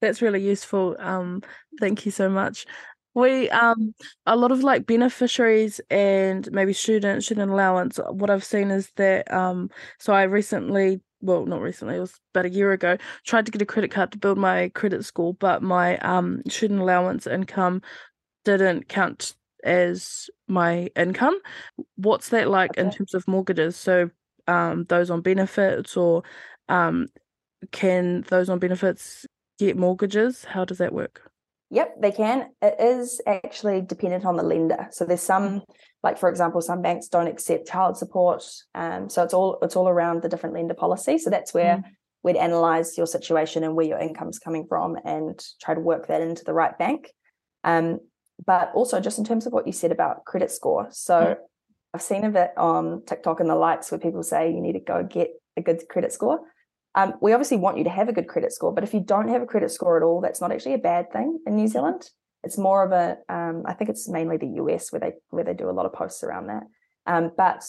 That's 0.00 0.22
really 0.22 0.42
useful. 0.42 0.96
Um, 0.98 1.42
thank 1.80 2.06
you 2.06 2.12
so 2.12 2.28
much. 2.28 2.66
We 3.14 3.50
um 3.50 3.94
a 4.26 4.36
lot 4.36 4.52
of 4.52 4.62
like 4.62 4.86
beneficiaries 4.86 5.80
and 5.90 6.48
maybe 6.52 6.72
student 6.72 7.24
student 7.24 7.50
allowance. 7.50 7.98
What 8.10 8.30
I've 8.30 8.44
seen 8.44 8.70
is 8.70 8.92
that 8.96 9.32
um 9.32 9.70
so 9.98 10.12
I 10.12 10.22
recently 10.24 11.00
well 11.20 11.46
not 11.46 11.60
recently 11.60 11.96
it 11.96 12.00
was 12.00 12.14
about 12.32 12.46
a 12.46 12.50
year 12.50 12.72
ago 12.72 12.96
tried 13.24 13.44
to 13.46 13.52
get 13.52 13.62
a 13.62 13.66
credit 13.66 13.90
card 13.90 14.12
to 14.12 14.18
build 14.18 14.38
my 14.38 14.68
credit 14.70 15.04
score 15.04 15.34
but 15.34 15.62
my 15.62 15.98
um 15.98 16.42
student 16.48 16.80
allowance 16.80 17.26
income 17.26 17.82
didn't 18.44 18.88
count 18.88 19.34
as 19.64 20.30
my 20.46 20.88
income 20.94 21.36
what's 21.96 22.28
that 22.28 22.48
like 22.48 22.70
okay. 22.72 22.82
in 22.82 22.90
terms 22.90 23.14
of 23.14 23.26
mortgages 23.26 23.76
so 23.76 24.08
um 24.46 24.84
those 24.84 25.10
on 25.10 25.20
benefits 25.20 25.96
or 25.96 26.22
um 26.68 27.08
can 27.72 28.24
those 28.28 28.48
on 28.48 28.60
benefits 28.60 29.26
get 29.58 29.76
mortgages? 29.76 30.44
How 30.44 30.64
does 30.64 30.78
that 30.78 30.92
work? 30.92 31.30
Yep, 31.70 32.00
they 32.00 32.12
can. 32.12 32.50
It 32.62 32.76
is 32.80 33.20
actually 33.26 33.82
dependent 33.82 34.24
on 34.24 34.36
the 34.36 34.42
lender. 34.42 34.88
So 34.90 35.04
there's 35.04 35.22
some, 35.22 35.48
mm-hmm. 35.48 35.72
like 36.02 36.18
for 36.18 36.30
example, 36.30 36.62
some 36.62 36.80
banks 36.80 37.08
don't 37.08 37.26
accept 37.26 37.68
child 37.68 37.98
support. 37.98 38.42
Um, 38.74 39.10
so 39.10 39.22
it's 39.22 39.34
all 39.34 39.58
it's 39.60 39.76
all 39.76 39.88
around 39.88 40.22
the 40.22 40.30
different 40.30 40.54
lender 40.54 40.74
policy. 40.74 41.18
So 41.18 41.28
that's 41.28 41.52
where 41.52 41.76
mm. 41.76 41.84
we'd 42.22 42.36
analyze 42.36 42.96
your 42.96 43.06
situation 43.06 43.64
and 43.64 43.74
where 43.74 43.86
your 43.86 43.98
income's 43.98 44.38
coming 44.38 44.66
from 44.66 44.96
and 45.04 45.38
try 45.60 45.74
to 45.74 45.80
work 45.80 46.06
that 46.08 46.22
into 46.22 46.44
the 46.44 46.54
right 46.54 46.76
bank. 46.78 47.12
Um, 47.64 47.98
but 48.46 48.70
also 48.72 49.00
just 49.00 49.18
in 49.18 49.24
terms 49.24 49.46
of 49.46 49.52
what 49.52 49.66
you 49.66 49.72
said 49.72 49.92
about 49.92 50.24
credit 50.24 50.50
score. 50.50 50.88
So 50.90 51.14
mm. 51.14 51.36
I've 51.92 52.02
seen 52.02 52.24
a 52.24 52.30
bit 52.30 52.52
on 52.56 53.02
TikTok 53.04 53.40
and 53.40 53.50
the 53.50 53.54
likes 53.54 53.90
where 53.90 53.98
people 53.98 54.22
say 54.22 54.50
you 54.50 54.60
need 54.62 54.74
to 54.74 54.80
go 54.80 55.02
get 55.02 55.30
a 55.56 55.60
good 55.60 55.82
credit 55.88 56.12
score. 56.12 56.40
Um, 56.94 57.14
we 57.20 57.32
obviously 57.32 57.58
want 57.58 57.78
you 57.78 57.84
to 57.84 57.90
have 57.90 58.08
a 58.08 58.12
good 58.12 58.28
credit 58.28 58.52
score, 58.52 58.72
but 58.72 58.84
if 58.84 58.94
you 58.94 59.00
don't 59.00 59.28
have 59.28 59.42
a 59.42 59.46
credit 59.46 59.70
score 59.70 59.96
at 59.96 60.02
all, 60.02 60.20
that's 60.20 60.40
not 60.40 60.52
actually 60.52 60.74
a 60.74 60.78
bad 60.78 61.12
thing 61.12 61.38
in 61.46 61.56
New 61.56 61.68
Zealand. 61.68 62.10
It's 62.42 62.58
more 62.58 62.84
of 62.84 62.92
a, 62.92 63.18
um, 63.32 63.62
I 63.66 63.74
think 63.74 63.90
it's 63.90 64.08
mainly 64.08 64.36
the 64.36 64.62
US 64.62 64.90
where 64.92 65.00
they 65.00 65.12
where 65.30 65.44
they 65.44 65.54
do 65.54 65.68
a 65.68 65.72
lot 65.72 65.86
of 65.86 65.92
posts 65.92 66.22
around 66.22 66.46
that. 66.46 66.62
Um, 67.06 67.30
but 67.36 67.62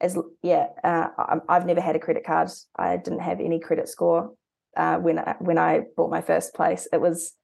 as 0.00 0.18
yeah, 0.42 0.66
uh, 0.82 1.08
I've 1.48 1.66
never 1.66 1.80
had 1.80 1.96
a 1.96 2.00
credit 2.00 2.24
card. 2.24 2.50
I 2.76 2.96
didn't 2.96 3.20
have 3.20 3.40
any 3.40 3.60
credit 3.60 3.88
score 3.88 4.32
uh, 4.76 4.96
when 4.96 5.18
I, 5.18 5.36
when 5.38 5.58
I 5.58 5.82
bought 5.96 6.10
my 6.10 6.20
first 6.20 6.54
place. 6.54 6.88
It 6.92 7.00
was 7.00 7.34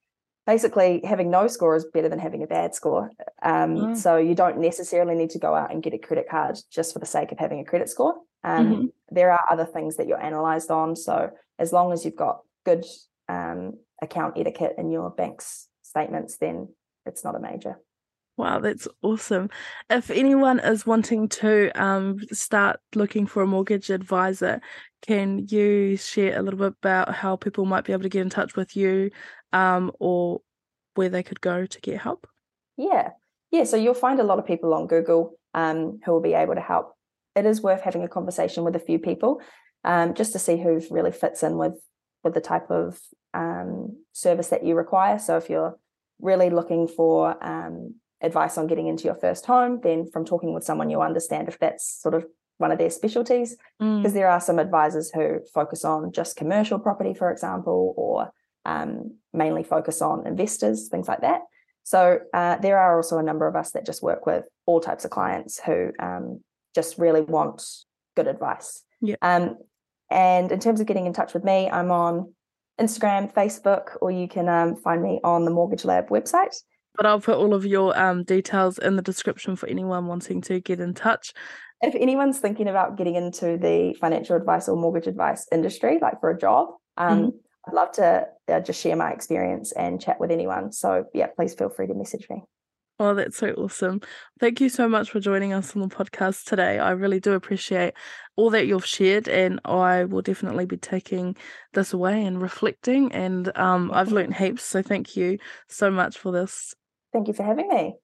basically 0.46 1.00
having 1.04 1.30
no 1.30 1.46
score 1.46 1.76
is 1.76 1.84
better 1.84 2.08
than 2.08 2.18
having 2.18 2.42
a 2.42 2.46
bad 2.46 2.74
score. 2.74 3.10
Um, 3.42 3.76
mm. 3.76 3.96
So 3.96 4.16
you 4.16 4.34
don't 4.34 4.58
necessarily 4.58 5.14
need 5.14 5.30
to 5.30 5.38
go 5.38 5.54
out 5.54 5.72
and 5.72 5.82
get 5.82 5.94
a 5.94 5.98
credit 5.98 6.28
card 6.28 6.58
just 6.72 6.92
for 6.92 6.98
the 6.98 7.06
sake 7.06 7.32
of 7.32 7.38
having 7.38 7.60
a 7.60 7.64
credit 7.64 7.88
score. 7.88 8.14
Um, 8.44 8.72
Mm-hmm. 8.72 8.86
There 9.12 9.32
are 9.32 9.44
other 9.50 9.66
things 9.66 9.96
that 9.96 10.06
you're 10.06 10.18
analysed 10.18 10.70
on. 10.70 10.96
So 10.96 11.30
as 11.58 11.72
long 11.72 11.92
as 11.92 12.04
you've 12.04 12.16
got 12.16 12.42
good 12.64 12.84
um, 13.28 13.78
account 14.00 14.38
etiquette 14.38 14.74
in 14.78 14.90
your 14.90 15.10
bank's 15.10 15.68
statements, 15.82 16.36
then 16.36 16.68
it's 17.06 17.24
not 17.24 17.34
a 17.34 17.40
major. 17.40 17.80
Wow, 18.36 18.60
that's 18.60 18.88
awesome. 19.02 19.50
If 19.90 20.10
anyone 20.10 20.60
is 20.60 20.86
wanting 20.86 21.28
to 21.28 21.70
um, 21.74 22.20
start 22.32 22.80
looking 22.94 23.26
for 23.26 23.42
a 23.42 23.46
mortgage 23.46 23.90
advisor, 23.90 24.62
can 25.02 25.46
you 25.48 25.96
share 25.96 26.38
a 26.38 26.42
little 26.42 26.58
bit 26.58 26.74
about 26.80 27.14
how 27.14 27.36
people 27.36 27.66
might 27.66 27.84
be 27.84 27.92
able 27.92 28.04
to 28.04 28.08
get 28.08 28.22
in 28.22 28.30
touch 28.30 28.56
with 28.56 28.76
you 28.76 29.10
um, 29.52 29.92
or 29.98 30.40
where 30.94 31.10
they 31.10 31.22
could 31.22 31.40
go 31.40 31.66
to 31.66 31.80
get 31.80 32.00
help? 32.00 32.26
Yeah. 32.78 33.10
Yeah. 33.50 33.64
So 33.64 33.76
you'll 33.76 33.94
find 33.94 34.20
a 34.20 34.24
lot 34.24 34.38
of 34.38 34.46
people 34.46 34.72
on 34.72 34.86
Google 34.86 35.38
um, 35.52 36.00
who 36.04 36.12
will 36.12 36.22
be 36.22 36.34
able 36.34 36.54
to 36.54 36.60
help. 36.60 36.94
It 37.34 37.46
is 37.46 37.62
worth 37.62 37.82
having 37.82 38.02
a 38.02 38.08
conversation 38.08 38.64
with 38.64 38.76
a 38.76 38.80
few 38.80 38.98
people 38.98 39.40
um, 39.84 40.14
just 40.14 40.32
to 40.32 40.38
see 40.38 40.56
who 40.56 40.80
really 40.90 41.12
fits 41.12 41.42
in 41.42 41.56
with 41.56 41.74
with 42.22 42.34
the 42.34 42.40
type 42.40 42.70
of 42.70 42.98
um, 43.32 43.96
service 44.12 44.48
that 44.48 44.64
you 44.64 44.74
require. 44.74 45.18
So 45.18 45.38
if 45.38 45.48
you're 45.48 45.78
really 46.20 46.50
looking 46.50 46.86
for 46.86 47.42
um, 47.42 47.94
advice 48.20 48.58
on 48.58 48.66
getting 48.66 48.88
into 48.88 49.04
your 49.04 49.14
first 49.14 49.46
home, 49.46 49.80
then 49.82 50.10
from 50.12 50.26
talking 50.26 50.52
with 50.52 50.64
someone, 50.64 50.90
you'll 50.90 51.00
understand 51.00 51.48
if 51.48 51.58
that's 51.58 52.02
sort 52.02 52.14
of 52.14 52.26
one 52.58 52.72
of 52.72 52.78
their 52.78 52.90
specialties. 52.90 53.56
Because 53.78 54.12
Mm. 54.12 54.14
there 54.14 54.28
are 54.28 54.40
some 54.40 54.58
advisors 54.58 55.10
who 55.10 55.40
focus 55.54 55.82
on 55.82 56.12
just 56.12 56.36
commercial 56.36 56.78
property, 56.78 57.14
for 57.14 57.30
example, 57.30 57.94
or 57.96 58.30
um, 58.66 59.16
mainly 59.32 59.62
focus 59.62 60.02
on 60.02 60.26
investors, 60.26 60.88
things 60.88 61.08
like 61.08 61.22
that. 61.22 61.40
So 61.84 62.18
uh, 62.34 62.56
there 62.56 62.78
are 62.78 62.96
also 62.96 63.16
a 63.16 63.22
number 63.22 63.46
of 63.46 63.56
us 63.56 63.70
that 63.70 63.86
just 63.86 64.02
work 64.02 64.26
with 64.26 64.44
all 64.66 64.80
types 64.80 65.06
of 65.06 65.10
clients 65.10 65.58
who 65.58 65.92
um, 65.98 66.44
just 66.74 66.98
really 66.98 67.20
want 67.20 67.62
good 68.16 68.26
advice. 68.26 68.82
Yeah. 69.00 69.16
Um, 69.22 69.56
and 70.10 70.50
in 70.50 70.60
terms 70.60 70.80
of 70.80 70.86
getting 70.86 71.06
in 71.06 71.12
touch 71.12 71.34
with 71.34 71.44
me, 71.44 71.70
I'm 71.70 71.90
on 71.90 72.34
Instagram, 72.80 73.32
Facebook, 73.32 73.96
or 74.00 74.10
you 74.10 74.26
can 74.26 74.48
um, 74.48 74.76
find 74.76 75.02
me 75.02 75.20
on 75.22 75.44
the 75.44 75.50
Mortgage 75.50 75.84
Lab 75.84 76.08
website. 76.08 76.54
But 76.96 77.06
I'll 77.06 77.20
put 77.20 77.36
all 77.36 77.54
of 77.54 77.64
your 77.64 77.96
um, 77.98 78.24
details 78.24 78.78
in 78.78 78.96
the 78.96 79.02
description 79.02 79.54
for 79.56 79.68
anyone 79.68 80.06
wanting 80.06 80.40
to 80.42 80.60
get 80.60 80.80
in 80.80 80.94
touch. 80.94 81.32
If 81.82 81.94
anyone's 81.94 82.38
thinking 82.38 82.68
about 82.68 82.96
getting 82.96 83.14
into 83.14 83.56
the 83.56 83.94
financial 84.00 84.36
advice 84.36 84.68
or 84.68 84.76
mortgage 84.76 85.06
advice 85.06 85.46
industry, 85.50 85.98
like 86.02 86.20
for 86.20 86.30
a 86.30 86.38
job, 86.38 86.68
um, 86.96 87.32
I'd 87.66 87.74
love 87.74 87.92
to 87.92 88.26
uh, 88.48 88.60
just 88.60 88.82
share 88.82 88.96
my 88.96 89.12
experience 89.12 89.72
and 89.72 90.00
chat 90.00 90.20
with 90.20 90.30
anyone. 90.30 90.72
So, 90.72 91.04
yeah, 91.14 91.28
please 91.28 91.54
feel 91.54 91.70
free 91.70 91.86
to 91.86 91.94
message 91.94 92.26
me. 92.28 92.42
Oh, 93.00 93.14
that's 93.14 93.38
so 93.38 93.48
awesome. 93.52 94.02
Thank 94.40 94.60
you 94.60 94.68
so 94.68 94.86
much 94.86 95.10
for 95.10 95.20
joining 95.20 95.54
us 95.54 95.74
on 95.74 95.80
the 95.80 95.88
podcast 95.88 96.44
today. 96.44 96.78
I 96.78 96.90
really 96.90 97.18
do 97.18 97.32
appreciate 97.32 97.94
all 98.36 98.50
that 98.50 98.66
you've 98.66 98.84
shared, 98.84 99.26
and 99.26 99.58
I 99.64 100.04
will 100.04 100.20
definitely 100.20 100.66
be 100.66 100.76
taking 100.76 101.34
this 101.72 101.94
away 101.94 102.22
and 102.22 102.42
reflecting. 102.42 103.10
And 103.12 103.56
um, 103.56 103.90
I've 103.94 104.12
learned 104.12 104.34
heaps. 104.34 104.64
So 104.64 104.82
thank 104.82 105.16
you 105.16 105.38
so 105.66 105.90
much 105.90 106.18
for 106.18 106.30
this. 106.30 106.74
Thank 107.14 107.28
you 107.28 107.32
for 107.32 107.42
having 107.42 107.68
me. 107.68 107.94